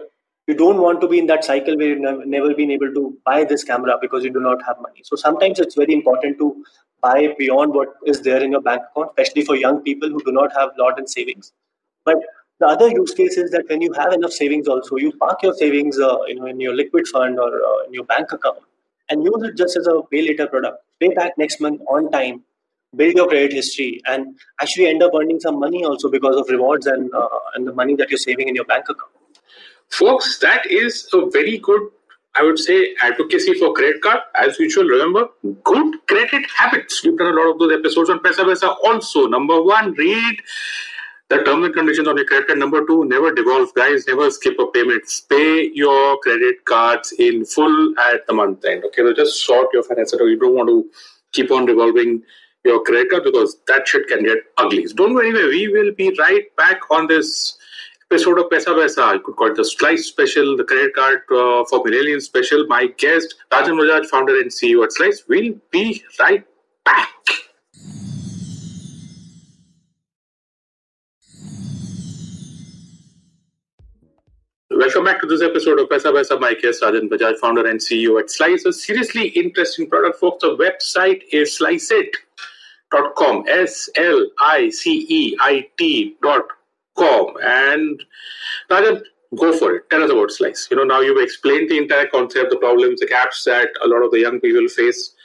you 0.47 0.55
don't 0.55 0.81
want 0.81 0.99
to 1.01 1.07
be 1.07 1.19
in 1.19 1.27
that 1.27 1.43
cycle 1.45 1.77
where 1.77 1.89
you've 1.89 2.27
never 2.27 2.53
been 2.53 2.71
able 2.71 2.93
to 2.93 3.15
buy 3.25 3.43
this 3.43 3.63
camera 3.63 3.97
because 4.01 4.23
you 4.23 4.31
do 4.31 4.39
not 4.39 4.63
have 4.65 4.77
money 4.81 5.01
so 5.03 5.15
sometimes 5.15 5.59
it's 5.59 5.75
very 5.75 5.93
important 5.93 6.37
to 6.37 6.63
buy 7.01 7.33
beyond 7.37 7.73
what 7.73 7.89
is 8.05 8.21
there 8.21 8.43
in 8.43 8.51
your 8.51 8.61
bank 8.61 8.81
account, 8.91 9.11
especially 9.17 9.43
for 9.43 9.55
young 9.55 9.81
people 9.81 10.09
who 10.09 10.23
do 10.23 10.31
not 10.31 10.53
have 10.53 10.69
a 10.77 10.81
lot 10.81 10.99
in 10.99 11.07
savings. 11.07 11.51
But 12.05 12.17
the 12.59 12.67
other 12.67 12.89
use 12.89 13.13
case 13.13 13.37
is 13.37 13.51
that 13.51 13.65
when 13.67 13.81
you 13.81 13.91
have 13.93 14.13
enough 14.13 14.31
savings, 14.31 14.67
also 14.67 14.97
you 14.97 15.11
park 15.13 15.41
your 15.41 15.53
savings, 15.55 15.99
uh, 15.99 16.17
you 16.27 16.35
know, 16.35 16.45
in 16.45 16.59
your 16.59 16.75
liquid 16.75 17.07
fund 17.07 17.39
or 17.39 17.51
uh, 17.53 17.85
in 17.87 17.93
your 17.93 18.05
bank 18.05 18.31
account, 18.31 18.59
and 19.09 19.23
use 19.23 19.43
it 19.43 19.57
just 19.57 19.75
as 19.77 19.87
a 19.87 20.01
pay 20.11 20.21
later 20.21 20.47
product. 20.47 20.77
Pay 20.99 21.09
back 21.09 21.37
next 21.37 21.59
month 21.59 21.81
on 21.89 22.11
time, 22.11 22.43
build 22.95 23.15
your 23.15 23.27
credit 23.27 23.53
history, 23.53 24.01
and 24.05 24.37
actually 24.61 24.87
end 24.87 25.01
up 25.01 25.11
earning 25.15 25.39
some 25.39 25.59
money 25.59 25.83
also 25.83 26.09
because 26.09 26.35
of 26.35 26.47
rewards 26.49 26.85
and 26.85 27.11
uh, 27.13 27.39
and 27.55 27.67
the 27.67 27.73
money 27.73 27.95
that 27.95 28.09
you're 28.11 28.25
saving 28.29 28.47
in 28.47 28.55
your 28.55 28.65
bank 28.65 28.85
account. 28.89 29.20
Folks, 29.91 30.39
that 30.39 30.65
is 30.65 31.07
a 31.13 31.29
very 31.29 31.57
good, 31.57 31.81
I 32.35 32.43
would 32.43 32.57
say, 32.57 32.95
advocacy 33.03 33.53
for 33.55 33.73
credit 33.73 34.01
card. 34.01 34.21
As 34.35 34.57
usual, 34.57 34.85
remember, 34.85 35.27
good 35.63 35.95
credit 36.07 36.45
habits. 36.57 37.03
We've 37.03 37.17
done 37.17 37.33
a 37.33 37.35
lot 37.35 37.51
of 37.51 37.59
those 37.59 37.73
episodes 37.73 38.09
on 38.09 38.19
Paisa 38.19 38.45
Vaisa 38.45 38.75
also. 38.85 39.27
Number 39.27 39.61
one, 39.61 39.93
read 39.93 40.35
the 41.29 41.43
terms 41.43 41.65
and 41.65 41.73
conditions 41.73 42.07
on 42.07 42.15
your 42.15 42.25
credit 42.25 42.47
card. 42.47 42.59
Number 42.59 42.85
two, 42.85 43.03
never 43.05 43.33
devolve, 43.33 43.73
guys. 43.73 44.07
Never 44.07 44.31
skip 44.31 44.57
a 44.59 44.67
payment. 44.67 45.03
Pay 45.29 45.71
your 45.73 46.17
credit 46.19 46.63
cards 46.65 47.13
in 47.19 47.45
full 47.45 47.93
at 47.99 48.25
the 48.27 48.33
month 48.33 48.63
end. 48.65 48.85
Okay, 48.85 49.01
so 49.01 49.13
just 49.13 49.45
sort 49.45 49.67
your 49.73 49.83
finances 49.83 50.19
out. 50.19 50.25
You 50.25 50.39
don't 50.39 50.55
want 50.55 50.69
to 50.69 50.89
keep 51.33 51.51
on 51.51 51.65
revolving 51.65 52.23
your 52.63 52.81
credit 52.83 53.09
card 53.09 53.23
because 53.25 53.57
that 53.67 53.87
shit 53.87 54.07
can 54.07 54.23
get 54.23 54.37
ugly. 54.57 54.87
So 54.87 54.95
don't 54.95 55.13
go 55.13 55.19
anywhere. 55.19 55.47
We 55.47 55.67
will 55.67 55.93
be 55.93 56.15
right 56.17 56.43
back 56.55 56.79
on 56.91 57.07
this 57.07 57.57
episode 58.11 58.39
of 58.39 58.47
Paisa 58.49 58.75
Vaisa. 58.75 59.13
You 59.13 59.21
could 59.21 59.37
call 59.37 59.51
it 59.51 59.55
the 59.55 59.63
Slice 59.63 60.05
Special, 60.05 60.57
the 60.57 60.65
credit 60.65 60.93
card 60.93 61.19
uh, 61.31 61.63
for 61.69 61.81
millennials 61.81 62.23
special. 62.23 62.67
My 62.67 62.87
guest, 62.97 63.35
Rajan 63.51 63.79
Bajaj, 63.79 64.07
founder 64.07 64.37
and 64.41 64.51
CEO 64.51 64.83
at 64.83 64.91
Slice, 64.91 65.23
will 65.29 65.53
be 65.71 66.03
right 66.19 66.43
back. 66.83 67.07
Welcome 74.69 75.05
back 75.05 75.21
to 75.21 75.27
this 75.27 75.41
episode 75.41 75.79
of 75.79 75.87
Paisa 75.87 76.11
Vaisa. 76.11 76.37
My 76.37 76.53
guest, 76.53 76.83
Rajan 76.83 77.07
Bajaj, 77.07 77.37
founder 77.37 77.65
and 77.65 77.79
CEO 77.79 78.19
at 78.19 78.29
Slice. 78.29 78.65
A 78.65 78.73
seriously 78.73 79.29
interesting 79.29 79.89
product, 79.89 80.19
folks. 80.19 80.43
The 80.43 80.57
website 80.57 81.21
is 81.31 81.57
sliceit.com. 81.57 83.45
S 83.47 83.89
L 83.95 84.27
I 84.37 84.69
C 84.69 85.05
E 85.07 85.37
I 85.39 85.65
T 85.77 86.17
dot 86.21 86.43
com. 86.97 87.33
And 87.43 88.03
Rajan, 88.69 89.01
go 89.37 89.57
for 89.57 89.75
it. 89.75 89.89
Tell 89.89 90.03
us 90.03 90.11
about 90.11 90.31
Slice. 90.31 90.67
You 90.69 90.77
know, 90.77 90.83
now 90.83 91.01
you've 91.01 91.21
explained 91.21 91.69
the 91.69 91.77
entire 91.77 92.07
concept, 92.07 92.49
the 92.49 92.57
problems, 92.57 92.99
the 92.99 93.07
gaps 93.07 93.43
that 93.45 93.69
a 93.83 93.87
lot 93.87 94.03
of 94.03 94.11
the 94.11 94.19
young 94.19 94.39
people 94.39 94.67
face. 94.67 95.15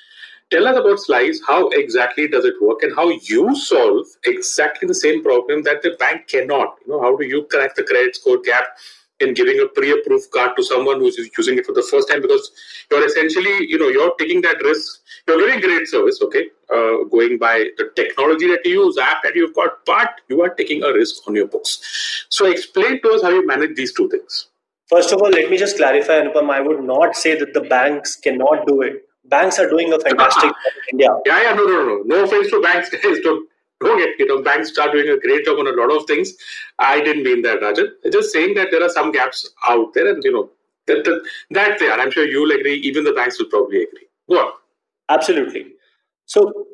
Tell 0.51 0.69
us 0.69 0.77
about 0.77 1.01
Slice. 1.01 1.41
How 1.47 1.69
exactly 1.71 2.29
does 2.29 2.45
it 2.45 2.55
work, 2.63 2.83
and 2.83 2.95
how 2.95 3.09
you 3.09 3.57
solve 3.57 4.07
exactly 4.27 4.87
the 4.87 4.95
same 4.95 5.23
problem 5.25 5.65
that 5.65 5.83
the 5.83 5.97
bank 5.99 6.29
cannot? 6.29 6.77
You 6.87 6.93
know, 6.93 7.03
how 7.03 7.17
do 7.17 7.27
you 7.27 7.45
crack 7.51 7.75
the 7.75 7.83
credit 7.83 8.15
score 8.15 8.41
gap 8.41 8.65
in 9.21 9.35
giving 9.35 9.61
a 9.61 9.67
pre-approved 9.67 10.31
card 10.31 10.53
to 10.57 10.63
someone 10.63 11.01
who's 11.01 11.17
using 11.39 11.59
it 11.59 11.67
for 11.67 11.73
the 11.73 11.87
first 11.91 12.09
time? 12.09 12.23
Because 12.23 12.51
you're 12.91 13.05
essentially, 13.05 13.67
you 13.67 13.79
know, 13.79 13.89
you're 13.89 14.15
taking 14.19 14.43
that 14.43 14.61
risk. 14.63 15.01
You're 15.27 15.39
giving 15.39 15.61
great 15.61 15.89
service, 15.89 16.21
okay, 16.23 16.47
uh, 16.73 17.05
going 17.11 17.39
by 17.39 17.71
the 17.79 17.91
technology 17.97 18.47
that 18.49 18.65
you 18.65 18.85
use, 18.85 18.99
app 18.99 19.23
that 19.23 19.35
you've 19.35 19.55
got, 19.55 19.85
but 19.85 20.21
you 20.29 20.43
are 20.43 20.51
taking 20.51 20.85
a 20.85 20.93
risk 20.93 21.27
on 21.27 21.35
your 21.35 21.49
books. 21.49 22.27
So, 22.29 22.47
explain 22.47 23.01
to 23.03 23.11
us 23.13 23.23
how 23.23 23.31
you 23.31 23.47
manage 23.47 23.77
these 23.77 23.93
two 23.93 24.09
things. 24.09 24.49
First 24.89 25.13
of 25.13 25.21
all, 25.21 25.31
let 25.31 25.51
me 25.51 25.57
just 25.57 25.77
clarify, 25.77 26.21
Anupam. 26.21 26.49
I 26.49 26.61
would 26.61 26.85
not 26.85 27.17
say 27.17 27.37
that 27.37 27.53
the 27.55 27.63
banks 27.63 28.15
cannot 28.15 28.67
do 28.67 28.83
it. 28.83 29.09
Banks 29.25 29.59
are 29.59 29.69
doing 29.69 29.93
a 29.93 29.99
fantastic 29.99 30.51
job 30.51 30.55
in 30.77 30.93
India. 30.93 31.09
Yeah, 31.27 31.43
yeah, 31.43 31.55
no, 31.55 31.67
no, 31.67 31.85
no. 31.85 32.03
No 32.05 32.25
offense 32.25 32.51
to 32.51 32.61
banks, 32.63 32.91
guys. 33.03 33.19
Don't, 33.25 33.49
don't 33.81 33.99
get, 33.99 34.19
you 34.19 34.27
know, 34.27 34.43
banks 34.43 34.71
start 34.71 34.93
doing 34.93 35.09
a 35.09 35.19
great 35.19 35.45
job 35.45 35.59
on 35.59 35.67
a 35.67 35.73
lot 35.73 35.95
of 35.95 36.07
things. 36.07 36.33
I 36.79 37.01
didn't 37.01 37.25
mean 37.25 37.43
that, 37.43 37.61
Rajan. 37.61 37.89
Just 38.13 38.33
saying 38.33 38.55
that 38.55 38.69
there 38.71 38.83
are 38.83 38.89
some 38.89 39.13
gaps 39.13 39.49
out 39.67 39.93
there, 39.95 40.09
and, 40.09 40.23
you 40.25 40.33
know, 40.33 40.51
that, 40.87 41.05
that, 41.05 41.23
that 41.51 41.79
there. 41.79 41.93
I'm 41.93 42.11
sure 42.11 42.27
you'll 42.27 42.51
agree. 42.53 42.75
Even 42.75 43.05
the 43.05 43.13
banks 43.13 43.39
will 43.39 43.49
probably 43.51 43.83
agree. 43.83 44.07
Go 44.31 44.39
on. 44.39 44.53
Absolutely. 45.09 45.73
So 46.27 46.67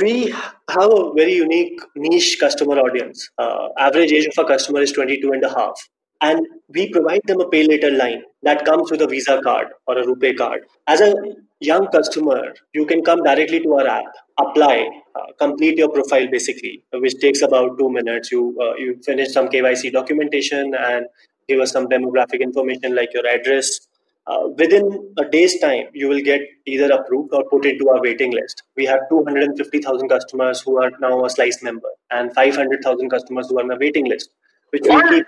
we 0.00 0.30
have 0.30 0.92
a 0.92 1.12
very 1.14 1.34
unique 1.34 1.80
niche 1.96 2.38
customer 2.38 2.78
audience. 2.78 3.28
Uh, 3.38 3.68
average 3.78 4.12
age 4.12 4.26
of 4.26 4.44
a 4.44 4.46
customer 4.46 4.80
is 4.80 4.92
22 4.92 5.32
and 5.32 5.44
a 5.44 5.48
half. 5.48 5.78
And 6.20 6.46
we 6.74 6.90
provide 6.90 7.20
them 7.24 7.40
a 7.40 7.48
pay 7.48 7.66
later 7.66 7.90
line 7.90 8.22
that 8.42 8.64
comes 8.64 8.90
with 8.90 9.00
a 9.02 9.06
Visa 9.06 9.40
card 9.42 9.68
or 9.86 9.98
a 9.98 10.06
Rupee 10.06 10.34
card. 10.34 10.62
As 10.86 11.00
a 11.00 11.14
young 11.60 11.86
customer, 11.88 12.54
you 12.72 12.86
can 12.86 13.02
come 13.02 13.22
directly 13.22 13.60
to 13.60 13.74
our 13.74 13.86
app, 13.86 14.04
apply, 14.38 14.88
uh, 15.14 15.32
complete 15.38 15.78
your 15.78 15.88
profile 15.90 16.28
basically, 16.30 16.82
which 16.92 17.18
takes 17.20 17.42
about 17.42 17.78
two 17.78 17.90
minutes. 17.90 18.30
You 18.30 18.56
uh, 18.60 18.74
you 18.76 19.00
finish 19.04 19.32
some 19.32 19.48
KYC 19.48 19.92
documentation 19.92 20.74
and 20.74 21.06
give 21.48 21.60
us 21.60 21.72
some 21.72 21.86
demographic 21.86 22.40
information 22.40 22.94
like 22.94 23.14
your 23.14 23.26
address, 23.26 23.88
uh, 24.28 24.48
within 24.58 25.14
a 25.16 25.24
day's 25.24 25.58
time, 25.58 25.86
you 25.94 26.06
will 26.06 26.20
get 26.20 26.42
either 26.66 26.92
approved 26.92 27.32
or 27.32 27.42
put 27.48 27.64
into 27.64 27.88
our 27.88 28.00
waiting 28.02 28.30
list. 28.30 28.62
We 28.76 28.84
have 28.84 29.00
250,000 29.08 30.08
customers 30.08 30.60
who 30.60 30.82
are 30.82 30.90
now 31.00 31.24
a 31.24 31.30
Slice 31.30 31.62
member 31.62 31.88
and 32.10 32.34
500,000 32.34 33.08
customers 33.08 33.48
who 33.48 33.58
are 33.58 33.62
on 33.62 33.68
the 33.68 33.78
waiting 33.80 34.04
list. 34.04 34.28
Which 34.70 34.82
What? 34.84 35.10
we 35.10 35.16
keep, 35.16 35.26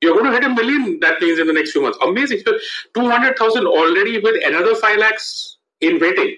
You're 0.00 0.14
going 0.14 0.26
to 0.26 0.32
hit 0.32 0.44
a 0.44 0.48
million, 0.48 0.98
that 1.00 1.20
means, 1.20 1.38
in 1.38 1.46
the 1.46 1.52
next 1.52 1.72
few 1.72 1.82
months. 1.82 1.98
Amazing. 2.02 2.40
So 2.46 2.52
200,000 2.94 3.66
already 3.66 4.18
with 4.18 4.42
another 4.46 4.74
5 4.74 4.98
lakhs 4.98 5.58
in 5.80 5.98
waiting. 6.00 6.36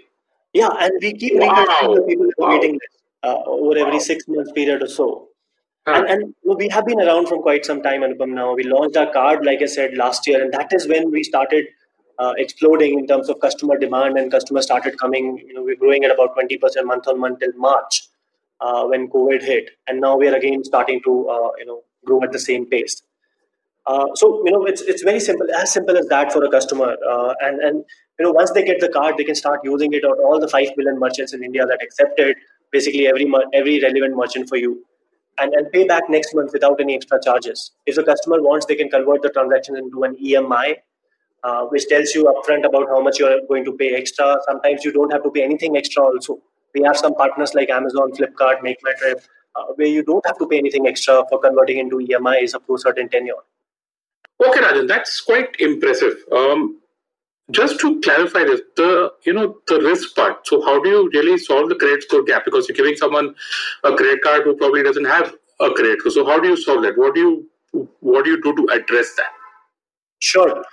yeah, 0.55 0.68
and 0.81 0.92
we 1.01 1.12
keep 1.14 1.35
Wow. 1.37 1.64
the 1.94 2.03
people 2.07 2.27
Wow. 2.38 2.48
waiting 2.51 2.79
uh, 3.22 3.38
over 3.46 3.79
every 3.79 3.92
Wow. 3.94 3.98
six 4.11 4.27
months 4.29 4.53
period 4.53 4.83
or 4.83 4.88
so. 4.88 5.29
Huh. 5.87 5.94
And, 5.94 6.09
and 6.11 6.35
we 6.61 6.68
have 6.68 6.85
been 6.87 7.01
around 7.01 7.27
for 7.29 7.38
quite 7.40 7.64
some 7.64 7.83
time, 7.83 8.03
Anupam. 8.03 8.33
Now 8.40 8.55
we 8.55 8.64
launched 8.64 8.96
our 8.96 9.11
card, 9.12 9.44
like 9.46 9.62
I 9.62 9.66
said, 9.77 9.96
last 9.96 10.27
year, 10.27 10.42
and 10.42 10.53
that 10.53 10.72
is 10.72 10.87
when 10.87 11.11
we 11.11 11.22
started 11.25 11.64
uh, 12.18 12.35
exploding 12.37 12.98
in 12.98 13.07
terms 13.07 13.29
of 13.31 13.40
customer 13.40 13.79
demand, 13.79 14.18
and 14.18 14.31
customers 14.31 14.64
started 14.66 14.98
coming. 14.98 15.38
You 15.46 15.55
know, 15.55 15.62
we're 15.62 15.77
growing 15.85 16.05
at 16.05 16.12
about 16.12 16.35
twenty 16.35 16.59
percent 16.59 16.87
month 16.87 17.09
on 17.09 17.18
month 17.18 17.40
till 17.40 17.53
March 17.57 18.03
uh, 18.61 18.85
when 18.85 19.09
COVID 19.09 19.42
hit, 19.42 19.70
and 19.88 20.01
now 20.01 20.16
we 20.16 20.29
are 20.29 20.35
again 20.35 20.62
starting 20.62 21.01
to 21.09 21.16
uh, 21.37 21.51
you 21.59 21.66
know 21.66 21.83
grow 22.05 22.22
at 22.22 22.31
the 22.33 22.38
same 22.38 22.66
pace. 22.66 23.03
Uh, 23.87 24.07
so 24.14 24.42
you 24.47 24.53
know, 24.53 24.64
it's 24.64 24.83
it's 24.83 25.03
very 25.03 25.18
simple, 25.18 25.47
as 25.59 25.73
simple 25.73 25.97
as 25.97 26.07
that 26.07 26.33
for 26.33 26.45
a 26.45 26.51
customer, 26.51 26.97
uh, 27.09 27.35
and 27.40 27.61
and 27.61 27.85
you 28.18 28.25
know, 28.27 28.31
once 28.31 28.53
they 28.53 28.62
get 28.62 28.81
the 28.81 28.88
card, 28.88 29.16
they 29.16 29.25
can 29.25 29.35
start 29.35 29.61
using 29.64 29.92
it 29.92 30.05
on 30.05 30.18
all 30.25 30.38
the 30.38 30.49
five 30.49 30.68
million 30.77 31.01
merchants 31.01 31.33
in 31.33 31.42
India 31.42 31.66
that 31.66 31.83
accept 31.83 32.18
it. 32.21 32.37
Basically, 32.71 33.09
every 33.09 33.31
every 33.53 33.81
relevant 33.81 34.16
merchant 34.16 34.49
for 34.49 34.57
you 34.57 34.85
and, 35.38 35.55
and 35.55 35.71
pay 35.73 35.85
back 35.87 36.05
next 36.09 36.35
month 36.35 36.53
without 36.53 36.81
any 36.81 36.95
extra 36.95 37.18
charges. 37.23 37.73
If 37.87 37.97
the 37.97 38.05
customer 38.05 38.42
wants, 38.42 38.66
they 38.66 38.75
can 38.75 38.88
convert 38.88 39.23
the 39.23 39.31
transaction 39.31 39.77
into 39.77 40.03
an 40.05 40.16
EMI, 40.16 40.77
uh, 41.42 41.64
which 41.66 41.87
tells 41.88 42.14
you 42.14 42.25
upfront 42.25 42.64
about 42.64 42.88
how 42.88 43.01
much 43.01 43.18
you're 43.18 43.40
going 43.49 43.64
to 43.64 43.73
pay 43.77 43.95
extra. 43.95 44.37
Sometimes 44.47 44.85
you 44.85 44.92
don't 44.92 45.12
have 45.12 45.23
to 45.25 45.31
pay 45.31 45.42
anything 45.42 45.77
extra 45.77 46.05
also. 46.05 46.38
We 46.75 46.83
have 46.83 46.97
some 46.97 47.14
partners 47.14 47.55
like 47.55 47.71
Amazon, 47.71 48.12
Flipkart, 48.12 48.62
Make 48.62 48.79
My 48.83 48.92
Trip, 48.99 49.21
uh, 49.57 49.64
where 49.75 49.88
you 49.88 50.03
don't 50.03 50.25
have 50.27 50.38
to 50.38 50.47
pay 50.47 50.59
anything 50.59 50.87
extra 50.87 51.25
for 51.29 51.38
converting 51.38 51.79
into 51.79 51.97
EMIs 51.97 52.55
up 52.55 52.66
to 52.66 52.75
a 52.75 52.79
certain 52.79 53.09
tenure. 53.09 53.42
Okay, 54.42 54.61
Rajan, 54.61 54.88
that's 54.88 55.20
quite 55.20 55.55
impressive. 55.61 56.14
Um, 56.33 56.81
just 57.50 57.81
to 57.81 58.00
clarify 58.00 58.44
this, 58.44 58.61
the 58.76 59.12
you 59.26 59.33
know 59.33 59.59
the 59.68 59.81
risk 59.81 60.14
part. 60.16 60.46
So, 60.46 60.62
how 60.62 60.83
do 60.83 60.88
you 60.88 61.11
really 61.12 61.38
solve 61.38 61.68
the 61.68 61.76
credit 61.76 62.02
score 62.05 62.24
gap? 62.24 62.44
Because 62.44 62.68
you're 62.68 62.76
giving 62.76 62.96
someone 62.96 63.35
a 63.85 63.94
credit 63.94 64.22
card 64.22 64.44
who 64.44 64.57
probably 64.57 64.83
doesn't 64.83 65.05
have 65.05 65.35
a 65.61 65.70
credit 65.70 66.00
score. 66.00 66.12
So, 66.12 66.26
how 66.26 66.40
do 66.40 66.48
you 66.48 66.57
solve 66.57 66.83
that? 66.83 66.98
What 66.98 67.14
do 67.14 67.20
you 67.20 67.50
what 68.00 68.24
do 68.24 68.31
you 68.31 68.42
do 68.42 68.55
to 68.57 68.68
address 68.72 69.14
that? 69.16 69.33
Sure. 70.20 70.64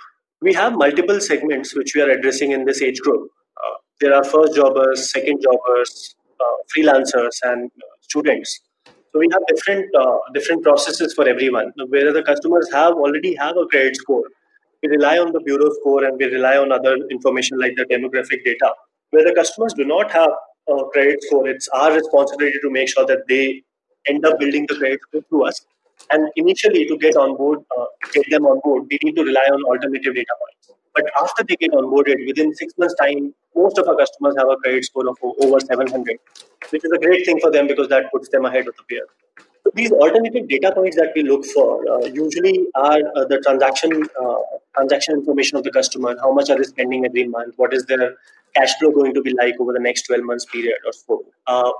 We 0.42 0.54
have 0.54 0.74
multiple 0.74 1.20
segments 1.20 1.76
which 1.76 1.92
we 1.94 2.02
are 2.02 2.10
addressing 2.10 2.52
in 2.52 2.64
this 2.64 2.82
age 2.82 3.00
group. 3.00 3.30
Uh, 3.56 3.76
there 4.00 4.14
are 4.14 4.24
first 4.24 4.54
jobbers, 4.56 5.10
second 5.12 5.42
jobbers, 5.42 6.16
uh, 6.40 6.56
freelancers, 6.74 7.36
and 7.42 7.70
uh, 7.76 7.86
students. 8.00 8.60
So 9.12 9.18
we 9.18 9.28
have 9.32 9.42
different 9.48 9.94
uh, 9.94 10.18
different 10.34 10.62
processes 10.62 11.14
for 11.14 11.28
everyone. 11.28 11.72
Where 11.88 12.12
the 12.12 12.22
customers 12.22 12.70
have 12.72 12.94
already 12.94 13.34
have 13.36 13.56
a 13.56 13.66
credit 13.66 13.96
score, 13.96 14.22
we 14.82 14.88
rely 14.88 15.18
on 15.18 15.32
the 15.32 15.40
bureau 15.40 15.70
score 15.80 16.04
and 16.04 16.16
we 16.18 16.26
rely 16.26 16.56
on 16.56 16.72
other 16.72 16.94
information 17.10 17.58
like 17.58 17.74
the 17.76 17.86
demographic 17.86 18.44
data. 18.44 18.72
Where 19.10 19.24
the 19.24 19.34
customers 19.34 19.74
do 19.74 19.84
not 19.84 20.12
have 20.12 20.30
a 20.68 20.84
credit 20.92 21.22
score, 21.24 21.48
it's 21.48 21.68
our 21.68 21.92
responsibility 21.92 22.58
to 22.62 22.70
make 22.70 22.88
sure 22.88 23.04
that 23.06 23.26
they 23.28 23.62
end 24.06 24.24
up 24.24 24.38
building 24.38 24.66
the 24.68 24.76
credit 24.76 25.00
score 25.08 25.22
through 25.28 25.46
us. 25.48 25.60
And 26.12 26.28
initially, 26.36 26.86
to 26.86 26.96
get 26.96 27.16
on 27.16 27.36
board, 27.36 27.58
uh, 27.78 27.86
get 28.12 28.30
them 28.30 28.46
on 28.46 28.60
board, 28.64 28.84
we 28.90 28.98
need 29.02 29.16
to 29.16 29.24
rely 29.24 29.46
on 29.52 29.62
alternative 29.64 30.14
data 30.14 30.34
points. 30.40 30.79
But 31.00 31.10
after 31.22 31.44
they 31.44 31.56
get 31.56 31.72
onboarded, 31.72 32.26
within 32.26 32.54
six 32.54 32.74
months' 32.78 32.94
time, 33.00 33.32
most 33.56 33.78
of 33.78 33.88
our 33.88 33.96
customers 33.96 34.34
have 34.36 34.48
a 34.48 34.56
credit 34.56 34.84
score 34.84 35.08
of 35.08 35.16
over 35.22 35.58
700, 35.60 36.18
which 36.70 36.84
is 36.84 36.92
a 36.92 36.98
great 36.98 37.24
thing 37.24 37.40
for 37.40 37.50
them 37.50 37.66
because 37.66 37.88
that 37.88 38.10
puts 38.12 38.28
them 38.28 38.44
ahead 38.44 38.68
of 38.68 38.76
the 38.76 38.82
peer. 38.88 39.06
So 39.64 39.70
these 39.74 39.92
alternative 39.92 40.48
data 40.48 40.72
points 40.74 40.96
that 40.96 41.12
we 41.14 41.22
look 41.22 41.44
for 41.46 41.84
uh, 41.90 42.06
usually 42.06 42.66
are 42.74 43.00
uh, 43.16 43.24
the 43.24 43.40
transaction 43.46 43.92
uh, 44.22 44.40
transaction 44.74 45.14
information 45.14 45.56
of 45.58 45.64
the 45.64 45.70
customer. 45.70 46.16
How 46.20 46.32
much 46.32 46.50
are 46.50 46.56
they 46.56 46.64
spending 46.64 47.06
every 47.06 47.26
month? 47.28 47.54
What 47.56 47.74
is 47.74 47.86
their 47.86 48.14
cash 48.56 48.74
flow 48.78 48.90
going 48.90 49.14
to 49.14 49.22
be 49.22 49.34
like 49.34 49.54
over 49.60 49.72
the 49.72 49.80
next 49.80 50.02
12 50.02 50.24
months 50.24 50.44
period 50.46 50.78
or 50.86 50.92
so? 50.92 51.24
Uh, 51.46 51.70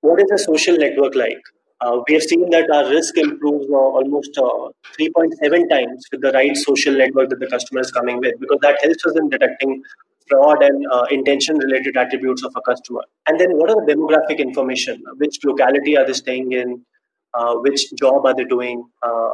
what 0.00 0.20
is 0.20 0.28
the 0.28 0.38
social 0.38 0.76
network 0.76 1.14
like? 1.14 1.42
Uh, 1.82 2.00
we 2.06 2.14
have 2.14 2.22
seen 2.22 2.48
that 2.50 2.70
our 2.70 2.88
risk 2.90 3.16
improves 3.18 3.66
uh, 3.68 3.76
almost 3.98 4.38
uh, 4.38 4.68
3.7 5.00 5.68
times 5.68 6.06
with 6.12 6.20
the 6.20 6.30
right 6.32 6.56
social 6.56 6.96
network 6.96 7.28
that 7.28 7.40
the 7.40 7.48
customer 7.48 7.80
is 7.80 7.90
coming 7.90 8.20
with 8.20 8.38
because 8.38 8.58
that 8.62 8.78
helps 8.82 9.04
us 9.04 9.18
in 9.18 9.28
detecting 9.28 9.82
fraud 10.28 10.62
and 10.62 10.86
uh, 10.92 11.04
intention 11.10 11.58
related 11.58 11.96
attributes 11.96 12.44
of 12.44 12.52
a 12.54 12.60
customer. 12.60 13.00
And 13.26 13.40
then 13.40 13.50
what 13.58 13.70
are 13.70 13.84
the 13.84 13.92
demographic 13.92 14.38
information? 14.38 15.02
Which 15.16 15.38
locality 15.44 15.96
are 15.96 16.06
they 16.06 16.12
staying 16.12 16.52
in? 16.52 16.84
Uh, 17.34 17.54
which 17.56 17.92
job 17.94 18.26
are 18.26 18.34
they 18.34 18.44
doing? 18.44 18.84
Uh, 19.02 19.30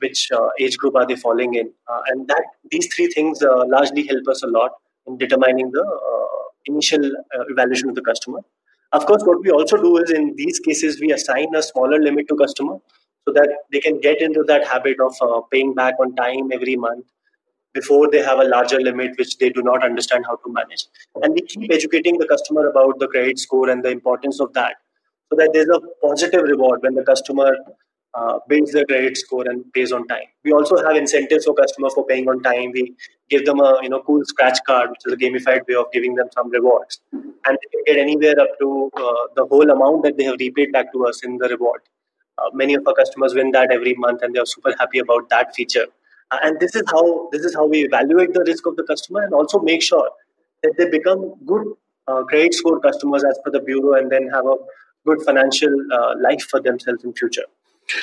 which 0.00 0.28
age 0.58 0.76
group 0.78 0.96
are 0.96 1.06
they 1.06 1.16
falling 1.16 1.54
in? 1.54 1.70
And 2.08 2.26
that 2.26 2.42
these 2.70 2.92
three 2.96 3.06
things 3.08 3.42
largely 3.42 4.06
help 4.08 4.26
us 4.28 4.42
a 4.42 4.48
lot 4.48 4.72
in 5.06 5.18
determining 5.18 5.70
the 5.70 5.84
initial 6.66 7.12
evaluation 7.48 7.90
of 7.90 7.94
the 7.94 8.02
customer. 8.02 8.40
Of 8.92 9.06
course, 9.06 9.22
what 9.24 9.42
we 9.42 9.50
also 9.50 9.76
do 9.76 9.96
is 9.98 10.10
in 10.10 10.34
these 10.36 10.60
cases 10.60 11.00
we 11.00 11.12
assign 11.12 11.54
a 11.54 11.62
smaller 11.62 11.98
limit 11.98 12.28
to 12.28 12.36
customer 12.36 12.76
so 13.26 13.32
that 13.32 13.48
they 13.72 13.80
can 13.80 14.00
get 14.00 14.20
into 14.20 14.44
that 14.48 14.66
habit 14.66 14.96
of 15.00 15.14
uh, 15.22 15.40
paying 15.50 15.74
back 15.74 15.94
on 16.00 16.14
time 16.14 16.52
every 16.52 16.76
month 16.76 17.06
before 17.72 18.10
they 18.10 18.22
have 18.22 18.38
a 18.38 18.44
larger 18.44 18.78
limit 18.80 19.12
which 19.18 19.38
they 19.38 19.48
do 19.48 19.62
not 19.62 19.82
understand 19.82 20.26
how 20.26 20.36
to 20.36 20.52
manage. 20.52 20.86
And 21.22 21.32
we 21.32 21.40
keep 21.40 21.72
educating 21.72 22.18
the 22.18 22.26
customer 22.26 22.68
about 22.68 22.98
the 22.98 23.08
credit 23.08 23.38
score 23.38 23.70
and 23.70 23.82
the 23.82 23.90
importance 23.90 24.40
of 24.40 24.52
that 24.52 24.76
so 25.30 25.36
that 25.36 25.50
there's 25.54 25.68
a 25.68 25.80
positive 26.06 26.42
reward 26.42 26.80
when 26.82 26.94
the 26.94 27.04
customer 27.04 27.56
uh, 28.14 28.38
builds 28.48 28.72
their 28.72 28.84
credit 28.84 29.16
score 29.16 29.44
and 29.48 29.72
pays 29.72 29.92
on 29.92 30.06
time. 30.06 30.28
We 30.44 30.52
also 30.52 30.76
have 30.84 30.96
incentives 30.96 31.44
for 31.46 31.54
customers 31.54 31.94
for 31.94 32.04
paying 32.06 32.28
on 32.28 32.42
time. 32.42 32.72
We 32.72 32.94
give 33.30 33.44
them 33.46 33.60
a 33.60 33.78
you 33.82 33.88
know 33.88 34.02
cool 34.02 34.24
scratch 34.24 34.58
card, 34.66 34.90
which 34.90 35.00
is 35.06 35.12
a 35.12 35.16
gamified 35.16 35.66
way 35.68 35.74
of 35.76 35.86
giving 35.92 36.14
them 36.14 36.28
some 36.34 36.50
rewards, 36.50 37.00
and 37.12 37.58
they 37.58 37.92
get 37.92 38.00
anywhere 38.00 38.38
up 38.40 38.50
to 38.60 38.90
uh, 38.96 39.22
the 39.36 39.46
whole 39.46 39.70
amount 39.70 40.04
that 40.04 40.16
they 40.18 40.24
have 40.24 40.36
repaid 40.40 40.72
back 40.72 40.92
to 40.92 41.06
us 41.06 41.24
in 41.24 41.38
the 41.38 41.48
reward. 41.48 41.80
Uh, 42.38 42.50
many 42.52 42.74
of 42.74 42.86
our 42.86 42.94
customers 42.94 43.34
win 43.34 43.50
that 43.52 43.70
every 43.72 43.94
month, 43.94 44.22
and 44.22 44.34
they 44.34 44.40
are 44.40 44.46
super 44.46 44.74
happy 44.78 44.98
about 44.98 45.28
that 45.30 45.54
feature. 45.54 45.86
Uh, 46.30 46.38
and 46.42 46.60
this 46.60 46.74
is 46.74 46.82
how 46.90 47.28
this 47.32 47.42
is 47.44 47.54
how 47.54 47.66
we 47.66 47.84
evaluate 47.84 48.32
the 48.34 48.44
risk 48.46 48.66
of 48.66 48.76
the 48.76 48.82
customer 48.84 49.22
and 49.22 49.34
also 49.34 49.58
make 49.60 49.82
sure 49.82 50.10
that 50.62 50.74
they 50.78 50.88
become 50.88 51.34
good 51.46 51.66
uh, 52.08 52.22
credit 52.24 52.54
score 52.54 52.80
customers 52.80 53.24
as 53.24 53.38
per 53.44 53.50
the 53.50 53.60
bureau, 53.60 53.94
and 53.94 54.10
then 54.10 54.28
have 54.28 54.46
a 54.46 54.56
good 55.06 55.22
financial 55.22 55.74
uh, 55.92 56.14
life 56.20 56.42
for 56.50 56.60
themselves 56.60 57.04
in 57.04 57.12
future. 57.14 57.44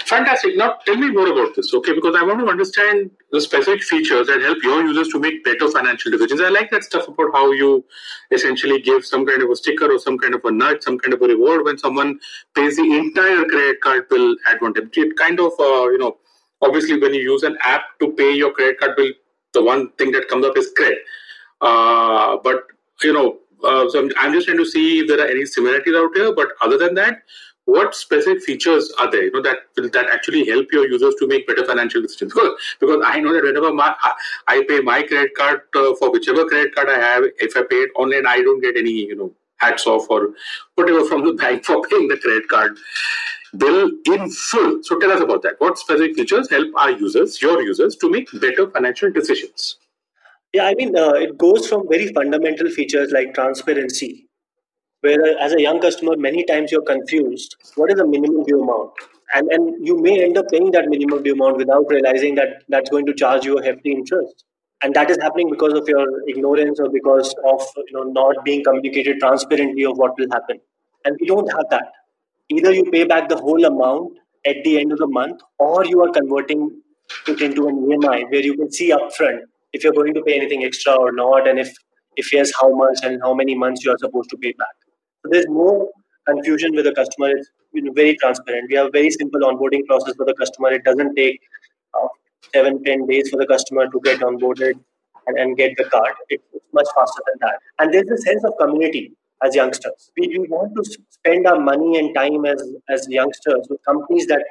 Fantastic. 0.06 0.56
Now, 0.56 0.78
tell 0.86 0.95
me 0.95 1.10
more 1.10 1.32
about 1.32 1.56
this, 1.56 1.73
okay? 1.73 1.93
Because 1.93 2.15
I 2.15 2.23
want 2.23 2.39
to 2.39 2.47
understand 2.47 3.10
the 3.32 3.41
specific 3.41 3.82
features 3.84 4.28
that 4.28 4.41
help 4.41 4.58
your 4.62 4.84
users 4.84 5.08
to 5.10 5.19
make 5.19 5.43
better 5.43 5.69
financial 5.69 6.12
decisions. 6.12 6.41
I 6.41 6.49
like 6.49 6.69
that 6.71 6.84
stuff 6.84 7.08
about 7.08 7.32
how 7.34 7.52
you 7.52 7.84
essentially 8.32 8.82
give 8.82 9.06
some 9.06 9.25
kind 9.25 9.41
of 9.41 9.49
a 9.49 9.56
sticker 9.56 9.91
or 9.91 9.97
some 9.97 10.17
kind 10.17 10.36
of 10.36 10.45
a 10.45 10.52
nudge, 10.52 10.84
some 10.84 10.99
kind 10.99 11.13
of 11.13 11.21
a 11.21 11.28
reward 11.28 11.65
when 11.65 11.78
someone 11.78 12.19
pays 12.56 12.75
the 12.75 12.84
entire 12.84 13.45
credit 13.45 13.82
card 13.82 14.10
bill 14.10 14.36
at 14.47 14.62
one 14.62 14.73
time. 14.73 14.91
It 14.93 15.17
kind 15.17 15.39
of, 15.39 15.54
uh, 15.60 15.89
you 15.89 15.97
know, 15.97 16.17
obviously 16.62 16.99
when 16.99 17.13
you 17.13 17.21
use 17.21 17.43
an 17.43 17.58
app 17.63 17.84
to 17.99 18.12
pay 18.13 18.34
your 18.34 18.52
credit 18.52 18.80
card 18.80 18.95
bill, 18.95 19.12
the 19.54 19.63
one 19.63 19.91
thing 19.93 20.12
that 20.12 20.28
comes 20.28 20.45
up 20.45 20.58
is 20.58 20.71
credit. 20.75 20.99
Uh, 21.62 22.38
but 22.43 22.63
you 23.04 23.13
know, 23.13 23.39
uh, 23.63 23.89
so 23.89 23.99
I'm, 23.99 24.12
I'm, 24.17 24.34
just 24.34 24.47
trying 24.47 24.58
to 24.58 24.65
see 24.65 24.99
if 24.99 25.08
there 25.08 25.19
are 25.19 25.30
any 25.30 25.45
similarities 25.45 25.95
out 25.95 26.12
here. 26.15 26.34
But 26.34 26.49
other 26.62 26.78
than 26.78 26.95
that, 26.95 27.23
what 27.69 27.95
specific 27.95 28.43
features 28.43 28.91
are 28.99 29.10
there? 29.12 29.23
You 29.23 29.32
know 29.32 29.41
that 29.41 29.60
that 29.93 30.08
actually 30.13 30.45
help 30.45 30.71
your 30.71 30.88
users 30.88 31.15
to 31.19 31.27
make 31.27 31.47
better 31.47 31.65
financial 31.65 32.01
decisions? 32.01 32.34
Because, 32.39 32.53
because 32.79 33.03
I 33.05 33.19
know 33.19 33.34
that 33.34 33.43
whenever 33.43 33.73
my 33.73 33.93
I 34.47 34.63
pay 34.67 34.79
my 34.79 35.01
credit 35.03 35.36
card 35.36 35.62
uh, 35.75 35.93
for 35.95 36.12
whichever 36.12 36.45
credit 36.45 36.73
card 36.75 36.89
I 36.89 36.99
have, 36.99 37.23
if 37.38 37.58
I 37.58 37.63
pay 37.63 37.84
it 37.88 37.91
online, 37.95 38.25
I 38.27 38.38
don't 38.38 38.62
get 38.62 38.77
any 38.77 38.91
you 38.91 39.15
know 39.15 39.32
hats 39.58 39.86
off 39.88 40.10
or 40.10 40.29
whatever 40.75 41.05
from 41.05 41.25
the 41.25 41.34
bank 41.34 41.65
for 41.71 41.82
paying 41.89 42.08
the 42.08 42.17
credit 42.17 42.47
card 42.47 42.77
bill 43.58 43.91
in 44.05 44.32
full. 44.32 44.79
So 44.84 44.99
tell 44.99 45.12
us 45.12 45.21
about 45.21 45.41
that. 45.43 45.55
What 45.60 45.77
specific 45.77 46.15
features 46.15 46.49
help 46.49 46.73
our 46.75 46.91
users, 46.91 47.41
your 47.41 47.62
users, 47.62 47.95
to 47.97 48.10
make 48.10 48.29
better 48.39 48.69
financial 48.69 49.12
decisions? 49.12 49.77
Yeah, 50.53 50.65
I 50.65 50.73
mean, 50.75 50.97
uh, 50.97 51.12
it 51.12 51.38
goes 51.38 51.67
from 51.67 51.88
very 51.88 52.12
fundamental 52.13 52.69
features 52.69 53.12
like 53.12 53.34
transparency, 53.36 54.28
where 55.01 55.21
uh, 55.21 55.35
as 55.39 55.53
a 55.53 55.62
young 55.62 55.79
customer, 55.79 56.15
many 56.17 56.43
times 56.43 56.71
you're 56.71 56.81
confused. 56.83 57.55
What 57.75 57.91
is 57.91 57.97
the 57.97 58.07
minimum 58.07 58.43
due 58.43 58.62
amount? 58.62 58.91
And, 59.35 59.47
and 59.51 59.85
you 59.85 59.97
may 60.01 60.23
end 60.23 60.38
up 60.38 60.49
paying 60.49 60.71
that 60.71 60.89
minimum 60.89 61.23
due 61.23 61.33
amount 61.33 61.57
without 61.57 61.85
realizing 61.89 62.35
that 62.35 62.63
that's 62.67 62.89
going 62.89 63.05
to 63.05 63.13
charge 63.13 63.45
you 63.45 63.57
a 63.57 63.63
hefty 63.63 63.91
interest. 63.91 64.45
And 64.81 64.93
that 64.95 65.09
is 65.09 65.17
happening 65.21 65.49
because 65.49 65.73
of 65.73 65.88
your 65.88 66.05
ignorance 66.27 66.79
or 66.79 66.89
because 66.89 67.35
of 67.45 67.62
you 67.88 67.93
know 67.93 68.03
not 68.03 68.43
being 68.45 68.63
communicated 68.63 69.19
transparently 69.19 69.83
of 69.85 69.97
what 69.97 70.17
will 70.17 70.29
happen. 70.31 70.59
And 71.05 71.17
we 71.19 71.27
don't 71.27 71.51
have 71.51 71.65
that. 71.69 71.91
Either 72.49 72.73
you 72.73 72.89
pay 72.91 73.03
back 73.03 73.29
the 73.29 73.38
whole 73.38 73.63
amount 73.65 74.17
at 74.45 74.55
the 74.63 74.79
end 74.79 74.91
of 74.91 74.99
the 74.99 75.07
month, 75.07 75.41
or 75.59 75.85
you 75.85 76.01
are 76.01 76.12
converting 76.12 76.81
it 77.27 77.41
into 77.41 77.67
an 77.67 77.75
EMI 77.75 78.31
where 78.31 78.41
you 78.41 78.55
can 78.55 78.71
see 78.71 78.91
upfront 78.91 79.39
if 79.73 79.83
you're 79.83 79.93
going 79.93 80.13
to 80.13 80.21
pay 80.23 80.35
anything 80.35 80.63
extra 80.63 80.93
or 80.93 81.12
not, 81.12 81.47
and 81.47 81.59
if 81.59 81.73
if 82.15 82.31
yes, 82.33 82.51
how 82.59 82.73
much 82.73 82.99
and 83.03 83.21
how 83.21 83.33
many 83.33 83.55
months 83.55 83.83
you 83.83 83.91
are 83.91 83.97
supposed 83.97 84.29
to 84.29 84.38
pay 84.38 84.53
back. 84.53 84.78
So 85.23 85.29
there's 85.32 85.47
no 85.49 85.89
confusion 86.27 86.75
with 86.75 86.86
the 86.86 86.93
customer. 86.93 87.29
It's 87.29 87.49
you 87.73 87.84
know, 87.84 87.91
very 87.93 88.15
transparent. 88.17 88.69
We 88.69 88.75
have 88.75 88.88
a 88.88 88.91
very 88.91 89.12
simple 89.12 89.41
onboarding 89.41 89.86
process 89.88 90.15
for 90.15 90.25
the 90.25 90.34
customer. 90.34 90.71
It 90.71 90.84
doesn't 90.84 91.15
take 91.15 91.39
uh, 91.93 92.08
seven, 92.53 92.84
ten 92.84 93.05
days 93.08 93.29
for 93.29 93.38
the 93.38 93.47
customer 93.47 93.88
to 93.88 94.01
get 94.03 94.19
onboarded 94.19 94.73
and, 95.27 95.38
and 95.38 95.58
get 95.58 95.77
the 95.77 95.86
card. 95.86 96.13
It's 96.29 96.43
much 96.73 96.88
faster 96.95 97.21
than 97.27 97.38
that. 97.41 97.60
And 97.79 97.93
there's 97.93 98.10
a 98.10 98.17
sense 98.17 98.43
of 98.43 98.53
community 98.60 99.12
as 99.43 99.55
youngsters. 99.55 100.12
We, 100.17 100.27
we 100.27 100.47
want 100.47 100.73
to 100.75 100.97
spend 101.10 101.47
our 101.47 101.60
money 101.60 101.97
and 101.97 102.13
time 102.15 102.45
as, 102.45 102.62
as 102.89 103.08
youngsters 103.10 103.67
with 103.69 103.84
companies 103.86 104.27
that 104.27 104.43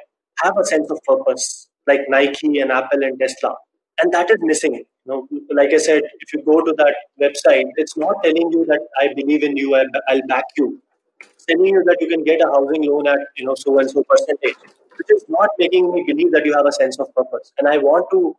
have 0.43 0.57
a 0.57 0.65
sense 0.65 0.89
of 0.89 0.99
purpose, 1.05 1.69
like 1.87 2.01
Nike 2.07 2.59
and 2.59 2.71
Apple 2.71 3.03
and 3.03 3.19
Tesla. 3.19 3.55
And 4.01 4.11
that 4.13 4.29
is 4.29 4.37
missing. 4.41 4.83
Know, 5.09 5.27
like 5.51 5.73
I 5.73 5.77
said, 5.77 6.03
if 6.21 6.33
you 6.33 6.43
go 6.43 6.61
to 6.61 6.73
that 6.77 6.95
website, 7.21 7.65
it's 7.77 7.97
not 7.97 8.15
telling 8.23 8.51
you 8.53 8.65
that 8.67 8.81
I 9.01 9.09
believe 9.15 9.43
in 9.43 9.57
you, 9.57 9.75
and 9.75 9.89
I'll 10.09 10.25
back 10.27 10.45
you. 10.57 10.81
It's 11.21 11.45
telling 11.45 11.65
you 11.65 11.83
that 11.85 11.97
you 12.01 12.07
can 12.09 12.23
get 12.23 12.41
a 12.41 12.47
housing 12.47 12.83
loan 12.83 13.07
at 13.07 13.19
you 13.37 13.45
know 13.45 13.55
so 13.55 13.79
and 13.79 13.89
so 13.89 14.03
percentage, 14.03 14.57
which 14.97 15.11
is 15.17 15.25
not 15.29 15.49
making 15.59 15.91
me 15.93 16.03
believe 16.07 16.31
that 16.33 16.45
you 16.45 16.53
have 16.53 16.67
a 16.67 16.73
sense 16.73 16.99
of 16.99 17.13
purpose. 17.15 17.53
And 17.59 17.67
I 17.67 17.77
want 17.79 18.07
to, 18.11 18.35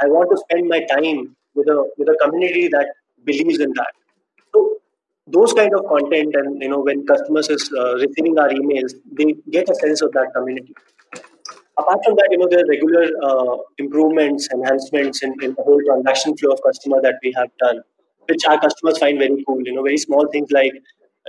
I 0.00 0.06
want 0.08 0.30
to 0.32 0.38
spend 0.38 0.68
my 0.68 0.80
time 0.92 1.36
with 1.54 1.68
a 1.68 1.78
with 1.98 2.08
a 2.08 2.16
community 2.24 2.68
that 2.68 2.88
believes 3.24 3.60
in 3.60 3.72
that 3.74 3.92
So 4.54 4.78
those 5.28 5.52
kind 5.54 5.74
of 5.74 5.86
content 5.86 6.34
and 6.34 6.62
you 6.62 6.70
know 6.70 6.80
when 6.80 7.06
customers 7.06 7.48
is 7.50 7.70
uh, 7.76 7.94
receiving 7.96 8.38
our 8.38 8.50
emails 8.50 8.94
they 9.12 9.34
get 9.50 9.68
a 9.70 9.76
sense 9.76 10.02
of 10.02 10.12
that 10.12 10.32
community 10.36 10.74
apart 11.80 12.00
from 12.04 12.16
that 12.16 12.28
you 12.30 12.38
know 12.38 12.48
there 12.50 12.62
are 12.64 12.68
regular 12.74 13.04
uh, 13.28 13.56
improvements 13.78 14.48
enhancements 14.52 15.22
in, 15.22 15.34
in 15.42 15.54
the 15.56 15.62
whole 15.62 15.80
transaction 15.88 16.36
flow 16.36 16.52
of 16.52 16.60
customer 16.66 17.00
that 17.02 17.16
we 17.22 17.32
have 17.36 17.50
done 17.64 17.80
which 18.28 18.44
our 18.48 18.60
customers 18.60 18.98
find 18.98 19.18
very 19.18 19.44
cool. 19.46 19.60
You 19.64 19.74
know 19.74 19.82
very 19.82 19.98
small 19.98 20.26
things 20.30 20.50
like 20.50 20.72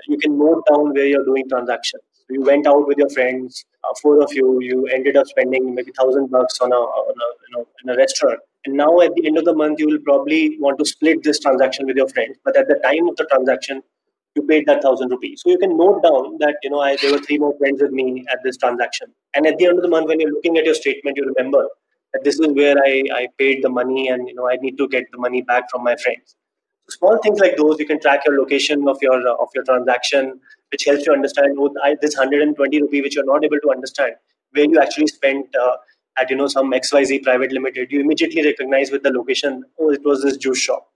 you 0.07 0.17
can 0.17 0.37
note 0.37 0.63
down 0.69 0.93
where 0.93 1.05
you're 1.05 1.25
doing 1.25 1.49
transactions. 1.49 2.03
You 2.29 2.41
went 2.43 2.67
out 2.67 2.87
with 2.87 2.97
your 2.97 3.09
friends 3.09 3.65
uh, 3.83 3.93
four 4.01 4.21
of 4.23 4.33
you 4.33 4.61
you 4.61 4.85
ended 4.87 5.17
up 5.17 5.27
spending 5.27 5.73
maybe 5.75 5.91
thousand 5.99 6.29
bucks 6.31 6.59
on 6.61 6.71
a, 6.71 6.75
on 6.75 7.15
a 7.25 7.29
you 7.47 7.57
know 7.57 7.67
in 7.83 7.89
a 7.89 7.97
restaurant. 7.97 8.39
And 8.65 8.75
now 8.77 8.99
at 9.01 9.15
the 9.15 9.25
end 9.25 9.39
of 9.39 9.45
the 9.45 9.55
month, 9.55 9.79
you 9.79 9.87
will 9.87 10.03
probably 10.05 10.57
want 10.59 10.77
to 10.79 10.85
split 10.85 11.23
this 11.23 11.39
transaction 11.39 11.87
with 11.87 11.97
your 11.97 12.07
friends. 12.09 12.37
But 12.45 12.55
at 12.55 12.67
the 12.67 12.75
time 12.83 13.07
of 13.09 13.15
the 13.15 13.25
transaction, 13.25 13.81
you 14.35 14.43
paid 14.43 14.65
that 14.65 14.81
thousand 14.81 15.09
rupees. 15.09 15.41
So 15.43 15.51
you 15.51 15.57
can 15.57 15.77
note 15.77 16.01
down 16.03 16.37
that 16.39 16.57
you 16.63 16.69
know 16.69 16.79
I, 16.79 16.95
there 17.01 17.11
were 17.11 17.19
three 17.19 17.37
more 17.37 17.57
friends 17.57 17.81
with 17.81 17.91
me 17.91 18.25
at 18.31 18.39
this 18.43 18.57
transaction. 18.57 19.07
And 19.35 19.45
at 19.45 19.57
the 19.57 19.65
end 19.67 19.77
of 19.77 19.83
the 19.83 19.89
month, 19.89 20.07
when 20.07 20.19
you're 20.19 20.31
looking 20.31 20.57
at 20.57 20.65
your 20.65 20.75
statement, 20.75 21.17
you 21.17 21.25
remember 21.35 21.67
that 22.13 22.23
this 22.23 22.39
is 22.39 22.47
where 22.49 22.75
I, 22.77 23.03
I 23.13 23.27
paid 23.37 23.63
the 23.63 23.69
money, 23.69 24.09
and 24.09 24.27
you 24.27 24.35
know 24.35 24.49
I 24.49 24.55
need 24.57 24.77
to 24.77 24.87
get 24.87 25.05
the 25.11 25.17
money 25.17 25.41
back 25.41 25.69
from 25.69 25.83
my 25.83 25.95
friends. 25.95 26.35
So 26.87 26.97
small 26.97 27.17
things 27.21 27.39
like 27.39 27.57
those, 27.57 27.79
you 27.79 27.85
can 27.85 27.99
track 27.99 28.21
your 28.25 28.37
location 28.37 28.87
of 28.87 28.97
your 29.01 29.27
uh, 29.27 29.35
of 29.35 29.49
your 29.53 29.63
transaction, 29.63 30.39
which 30.71 30.85
helps 30.85 31.05
you 31.05 31.13
understand 31.13 31.57
oh, 31.59 31.73
I, 31.83 31.95
this 32.01 32.17
120 32.17 32.81
rupee, 32.81 33.01
which 33.01 33.15
you're 33.15 33.25
not 33.25 33.43
able 33.43 33.59
to 33.59 33.71
understand, 33.71 34.13
where 34.51 34.65
you 34.65 34.79
actually 34.79 35.07
spent. 35.07 35.55
Uh, 35.55 35.75
at 36.17 36.29
you 36.29 36.35
know 36.35 36.47
some 36.47 36.71
XYZ 36.71 37.23
private 37.23 37.53
limited, 37.53 37.89
you 37.89 38.01
immediately 38.01 38.43
recognize 38.45 38.91
with 38.91 39.01
the 39.01 39.11
location, 39.11 39.63
oh, 39.79 39.91
it 39.91 40.01
was 40.03 40.21
this 40.21 40.35
juice 40.35 40.59
shop. 40.59 40.90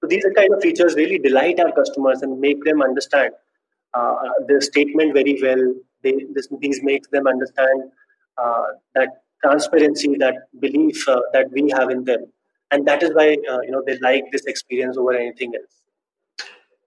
So 0.00 0.08
these 0.08 0.24
are 0.24 0.32
kind 0.32 0.52
of 0.54 0.62
features 0.62 0.94
really 0.94 1.18
delight 1.18 1.58
our 1.60 1.72
customers 1.72 2.22
and 2.22 2.40
make 2.40 2.64
them 2.64 2.82
understand 2.82 3.32
uh, 3.94 4.14
the 4.46 4.60
statement 4.60 5.14
very 5.14 5.38
well. 5.42 5.74
They, 6.02 6.26
this, 6.32 6.48
these 6.60 6.80
makes 6.82 7.08
them 7.08 7.26
understand 7.26 7.90
uh, 8.36 8.64
that 8.94 9.08
transparency, 9.42 10.16
that 10.18 10.34
belief 10.60 11.08
uh, 11.08 11.20
that 11.32 11.50
we 11.50 11.70
have 11.76 11.90
in 11.90 12.04
them, 12.04 12.26
and 12.70 12.86
that 12.86 13.02
is 13.02 13.10
why 13.12 13.36
uh, 13.50 13.60
you 13.62 13.72
know 13.72 13.82
they 13.84 13.98
like 13.98 14.24
this 14.30 14.44
experience 14.44 14.96
over 14.96 15.12
anything 15.12 15.52
else. 15.56 15.82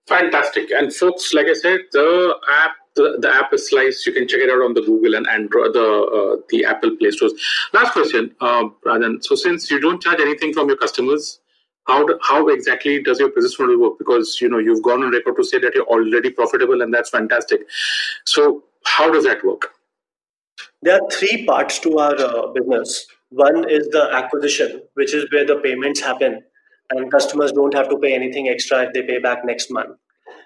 Fantastic. 0.07 0.71
And 0.71 0.93
folks, 0.93 1.33
like 1.33 1.47
I 1.47 1.53
said, 1.53 1.79
the 1.91 2.35
app 2.49 2.71
the, 2.95 3.17
the 3.19 3.33
app 3.33 3.53
is 3.53 3.69
sliced. 3.69 4.05
You 4.05 4.13
can 4.13 4.27
check 4.27 4.41
it 4.41 4.49
out 4.49 4.61
on 4.61 4.73
the 4.73 4.81
Google 4.81 5.15
and 5.15 5.27
Android, 5.27 5.73
the 5.73 5.79
uh, 5.81 6.41
the 6.49 6.65
Apple 6.65 6.95
Play 6.97 7.11
stores. 7.11 7.33
Last 7.73 7.93
question, 7.93 8.33
uh, 8.39 8.63
Rajan. 8.85 9.23
So 9.23 9.35
since 9.35 9.69
you 9.69 9.79
don't 9.79 10.01
charge 10.01 10.19
anything 10.19 10.53
from 10.53 10.67
your 10.67 10.77
customers, 10.77 11.40
how 11.87 12.05
do, 12.05 12.19
how 12.21 12.47
exactly 12.47 13.01
does 13.01 13.19
your 13.19 13.29
business 13.29 13.59
model 13.59 13.79
work? 13.79 13.97
Because 13.97 14.39
you 14.39 14.49
know 14.49 14.59
you've 14.59 14.83
gone 14.83 15.03
on 15.03 15.11
record 15.11 15.35
to 15.37 15.43
say 15.43 15.59
that 15.59 15.73
you're 15.75 15.85
already 15.85 16.29
profitable, 16.29 16.81
and 16.81 16.93
that's 16.93 17.09
fantastic. 17.09 17.61
So 18.25 18.63
how 18.85 19.11
does 19.11 19.23
that 19.25 19.43
work? 19.43 19.69
There 20.81 20.99
are 20.99 21.09
three 21.11 21.45
parts 21.45 21.79
to 21.79 21.97
our 21.97 22.15
uh, 22.15 22.47
business. 22.47 23.07
One 23.29 23.69
is 23.69 23.87
the 23.89 24.09
acquisition, 24.13 24.81
which 24.95 25.13
is 25.13 25.31
where 25.31 25.45
the 25.45 25.57
payments 25.57 26.01
happen 26.01 26.41
and 26.91 27.11
customers 27.11 27.51
don't 27.51 27.73
have 27.73 27.89
to 27.89 27.97
pay 27.97 28.13
anything 28.13 28.49
extra 28.49 28.83
if 28.83 28.93
they 28.93 29.03
pay 29.03 29.19
back 29.19 29.45
next 29.45 29.71
month. 29.71 29.97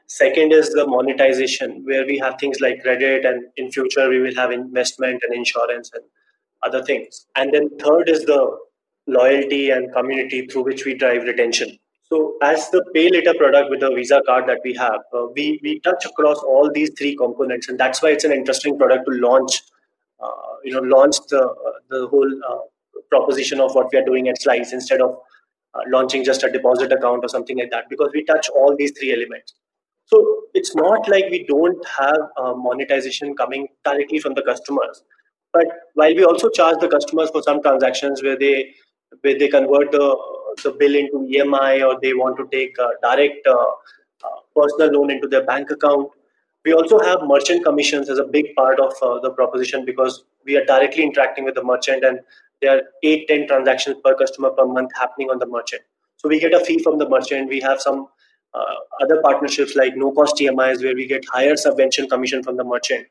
Second 0.07 0.53
is 0.53 0.69
the 0.69 0.85
monetization, 0.85 1.83
where 1.83 2.05
we 2.05 2.19
have 2.19 2.35
things 2.39 2.61
like 2.61 2.83
credit, 2.83 3.25
and 3.25 3.45
in 3.57 3.71
future 3.71 4.07
we 4.07 4.19
will 4.19 4.35
have 4.35 4.51
investment 4.51 5.21
and 5.25 5.35
insurance 5.35 5.89
and 5.93 6.03
other 6.61 6.83
things. 6.83 7.25
And 7.35 7.51
then 7.51 7.75
third 7.79 8.07
is 8.09 8.25
the 8.25 8.57
loyalty 9.07 9.69
and 9.69 9.91
community 9.93 10.47
through 10.47 10.63
which 10.63 10.85
we 10.85 10.93
drive 10.93 11.23
retention. 11.23 11.77
So, 12.07 12.37
as 12.43 12.69
the 12.69 12.83
pay 12.93 13.09
later 13.09 13.33
product 13.33 13.71
with 13.71 13.79
the 13.79 13.91
Visa 13.93 14.21
card 14.27 14.47
that 14.47 14.59
we 14.63 14.75
have, 14.75 15.01
uh, 15.13 15.25
we 15.35 15.59
we 15.63 15.79
touch 15.79 16.05
across 16.05 16.37
all 16.37 16.69
these 16.71 16.91
three 16.97 17.15
components, 17.15 17.67
and 17.67 17.79
that's 17.79 18.01
why 18.01 18.09
it's 18.09 18.23
an 18.23 18.31
interesting 18.31 18.77
product 18.77 19.05
to 19.09 19.15
launch. 19.15 19.61
Uh, 20.21 20.53
you 20.63 20.73
know, 20.73 20.81
launch 20.81 21.17
the 21.29 21.41
uh, 21.41 21.71
the 21.89 22.07
whole 22.07 22.31
uh, 22.49 22.59
proposition 23.09 23.59
of 23.59 23.73
what 23.73 23.91
we 23.91 23.97
are 23.99 24.05
doing 24.05 24.27
at 24.27 24.39
Slice 24.41 24.71
instead 24.71 25.01
of 25.01 25.17
uh, 25.73 25.81
launching 25.87 26.23
just 26.23 26.43
a 26.43 26.51
deposit 26.51 26.91
account 26.91 27.25
or 27.25 27.27
something 27.27 27.57
like 27.57 27.71
that, 27.71 27.89
because 27.89 28.11
we 28.13 28.23
touch 28.23 28.49
all 28.49 28.75
these 28.77 28.93
three 28.97 29.11
elements. 29.11 29.55
So 30.05 30.23
it's 30.53 30.75
not 30.75 31.09
like 31.09 31.25
we 31.31 31.43
don't 31.45 31.83
have 31.87 32.19
monetization 32.37 33.35
coming 33.35 33.67
directly 33.83 34.19
from 34.19 34.35
the 34.35 34.43
customers, 34.43 35.03
but 35.51 35.65
while 35.95 36.13
we 36.13 36.23
also 36.23 36.49
charge 36.49 36.77
the 36.79 36.87
customers 36.87 37.31
for 37.31 37.41
some 37.41 37.63
transactions 37.63 38.21
where 38.21 38.37
they 38.37 38.75
where 39.25 39.37
they 39.37 39.47
convert 39.47 39.91
the 39.91 40.07
the 40.63 40.71
bill 40.71 40.95
into 40.95 41.17
EMI 41.17 41.85
or 41.85 41.99
they 42.01 42.13
want 42.13 42.37
to 42.37 42.47
take 42.51 42.77
a 42.79 42.89
direct 43.01 43.45
uh, 43.47 43.53
uh, 44.23 44.39
personal 44.55 44.91
loan 44.93 45.11
into 45.11 45.27
their 45.27 45.45
bank 45.45 45.69
account. 45.71 46.09
We 46.63 46.73
also 46.73 46.99
have 46.99 47.19
merchant 47.23 47.63
commissions 47.63 48.09
as 48.09 48.17
a 48.17 48.23
big 48.23 48.55
part 48.55 48.79
of 48.79 48.93
uh, 49.01 49.19
the 49.19 49.31
proposition 49.31 49.85
because 49.85 50.23
we 50.45 50.57
are 50.57 50.65
directly 50.65 51.03
interacting 51.03 51.45
with 51.45 51.55
the 51.55 51.63
merchant 51.63 52.03
and 52.03 52.19
there 52.61 52.77
are 52.77 52.81
8 53.03 53.27
10 53.27 53.47
transactions 53.47 53.97
per 54.03 54.15
customer 54.15 54.49
per 54.51 54.65
month 54.65 54.91
happening 54.95 55.29
on 55.29 55.39
the 55.39 55.45
merchant. 55.45 55.83
So 56.17 56.29
we 56.29 56.39
get 56.39 56.53
a 56.53 56.63
fee 56.63 56.81
from 56.81 56.97
the 56.97 57.07
merchant. 57.07 57.49
We 57.49 57.59
have 57.61 57.81
some 57.81 58.07
uh, 58.53 58.75
other 59.01 59.21
partnerships 59.21 59.75
like 59.75 59.95
no 59.95 60.11
cost 60.13 60.37
EMIs 60.37 60.83
where 60.83 60.95
we 60.95 61.05
get 61.05 61.25
higher 61.25 61.55
subvention 61.55 62.09
commission 62.09 62.41
from 62.41 62.57
the 62.57 62.63
merchant. 62.63 63.05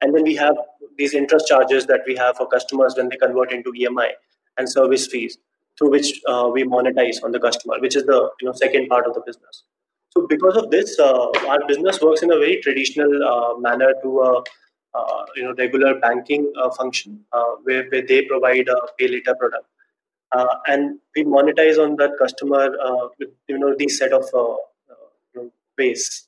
And 0.00 0.14
then 0.14 0.24
we 0.24 0.34
have 0.36 0.56
these 0.96 1.14
interest 1.14 1.46
charges 1.48 1.86
that 1.86 2.00
we 2.06 2.16
have 2.16 2.36
for 2.36 2.46
customers 2.48 2.94
when 2.96 3.08
they 3.08 3.16
convert 3.16 3.52
into 3.52 3.72
EMI 3.72 4.10
and 4.58 4.68
service 4.68 5.06
fees 5.06 5.38
through 5.78 5.90
which 5.90 6.20
uh, 6.28 6.50
we 6.52 6.64
monetize 6.64 7.22
on 7.22 7.32
the 7.32 7.38
customer, 7.40 7.76
which 7.80 7.96
is 7.96 8.04
the 8.04 8.30
you 8.40 8.46
know 8.46 8.52
second 8.52 8.88
part 8.88 9.06
of 9.06 9.14
the 9.14 9.22
business. 9.24 9.64
So 10.10 10.26
because 10.26 10.56
of 10.56 10.70
this, 10.70 10.98
uh, 10.98 11.28
our 11.48 11.66
business 11.66 12.00
works 12.00 12.22
in 12.22 12.32
a 12.32 12.38
very 12.38 12.60
traditional 12.62 13.22
uh, 13.24 13.58
manner 13.58 13.92
to 14.02 14.20
a 14.20 14.42
uh, 14.94 15.24
you 15.36 15.44
know 15.44 15.54
regular 15.56 15.98
banking 16.00 16.52
uh, 16.60 16.70
function 16.70 17.20
uh, 17.32 17.52
where, 17.62 17.84
where 17.90 18.06
they 18.06 18.22
provide 18.22 18.68
a 18.68 18.78
pay 18.98 19.08
later 19.08 19.34
product. 19.34 19.66
and 20.66 20.98
we 21.16 21.24
monetize 21.24 21.78
on 21.82 21.96
that 21.96 22.12
customer 22.18 22.64
with 23.18 23.30
you 23.48 23.58
know 23.58 23.74
these 23.78 23.98
set 23.98 24.12
of 24.12 24.24
you 24.34 24.58
know, 25.34 25.50
ways. 25.78 26.27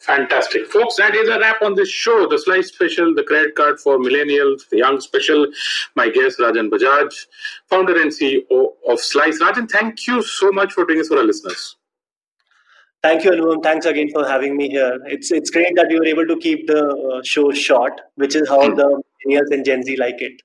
Fantastic. 0.00 0.66
Folks, 0.66 0.96
that 0.96 1.14
is 1.14 1.28
a 1.28 1.38
wrap 1.38 1.60
on 1.60 1.74
this 1.74 1.90
show. 1.90 2.26
The 2.26 2.38
Slice 2.38 2.68
Special, 2.68 3.14
the 3.14 3.22
credit 3.22 3.54
card 3.54 3.78
for 3.78 3.98
millennials, 3.98 4.66
the 4.70 4.78
young 4.78 4.98
special. 4.98 5.46
My 5.94 6.08
guest, 6.08 6.38
Rajan 6.38 6.70
Bajaj, 6.70 7.26
founder 7.68 8.00
and 8.00 8.10
CEO 8.10 8.72
of 8.88 8.98
Slice. 8.98 9.40
Rajan, 9.40 9.70
thank 9.70 10.06
you 10.06 10.22
so 10.22 10.52
much 10.52 10.72
for 10.72 10.86
doing 10.86 10.98
this 10.98 11.08
for 11.08 11.18
our 11.18 11.24
listeners. 11.24 11.76
Thank 13.02 13.24
you, 13.24 13.30
Anupam. 13.30 13.62
Thanks 13.62 13.84
again 13.84 14.10
for 14.10 14.26
having 14.26 14.56
me 14.56 14.70
here. 14.70 14.98
It's 15.06 15.30
it's 15.30 15.50
great 15.50 15.74
that 15.76 15.90
you 15.90 15.98
were 15.98 16.06
able 16.06 16.26
to 16.26 16.36
keep 16.38 16.66
the 16.66 16.82
uh, 16.86 17.22
show 17.22 17.50
short, 17.52 18.00
which 18.14 18.34
is 18.34 18.48
how 18.48 18.74
the 18.74 19.02
millennials 19.26 19.50
and 19.50 19.64
Gen 19.64 19.82
Z 19.82 19.96
like 19.96 20.20
it. 20.20 20.40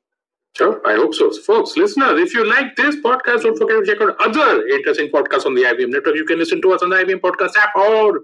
Sure, 0.57 0.81
I 0.85 0.95
hope 0.95 1.13
so. 1.13 1.31
Folks, 1.31 1.75
listeners, 1.75 2.17
if 2.19 2.33
you 2.33 2.47
like 2.47 2.77
this 2.77 2.95
podcast, 2.97 3.43
don't 3.43 3.57
forget 3.57 3.83
to 3.83 3.85
check 3.85 4.01
out 4.01 4.15
other 4.21 4.65
interesting 4.67 5.09
podcasts 5.09 5.45
on 5.45 5.53
the 5.53 5.63
IVM 5.63 5.89
network. 5.89 6.15
You 6.15 6.23
can 6.23 6.39
listen 6.39 6.61
to 6.61 6.71
us 6.71 6.81
on 6.81 6.89
the 6.89 6.95
IVM 6.95 7.19
Podcast 7.19 7.57
app 7.57 7.75
or 7.75 8.21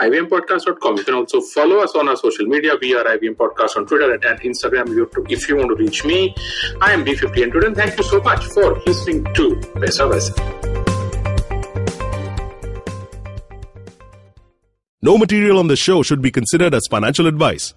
ivmpodcast.com. 0.00 0.98
You 0.98 1.04
can 1.04 1.14
also 1.14 1.40
follow 1.40 1.78
us 1.78 1.94
on 1.96 2.08
our 2.08 2.16
social 2.16 2.46
media. 2.46 2.72
We 2.80 2.94
are 2.94 3.04
IVM 3.04 3.36
Podcast 3.36 3.76
on 3.76 3.86
Twitter 3.86 4.12
and 4.12 4.40
Instagram. 4.40 4.88
YouTube. 4.88 5.30
If 5.30 5.48
you 5.48 5.56
want 5.56 5.70
to 5.70 5.76
reach 5.76 6.04
me, 6.04 6.34
I 6.80 6.92
am 6.92 7.04
B50 7.04 7.44
and 7.44 7.64
and 7.64 7.76
thank 7.76 7.96
you 7.96 8.04
so 8.04 8.20
much 8.20 8.44
for 8.46 8.78
listening 8.86 9.24
to 9.34 9.56
Paisa 9.76 10.06
Vaisa. 10.10 10.34
No 15.00 15.16
material 15.16 15.58
on 15.58 15.68
the 15.68 15.76
show 15.76 16.02
should 16.02 16.20
be 16.20 16.30
considered 16.30 16.74
as 16.74 16.86
financial 16.90 17.26
advice. 17.26 17.72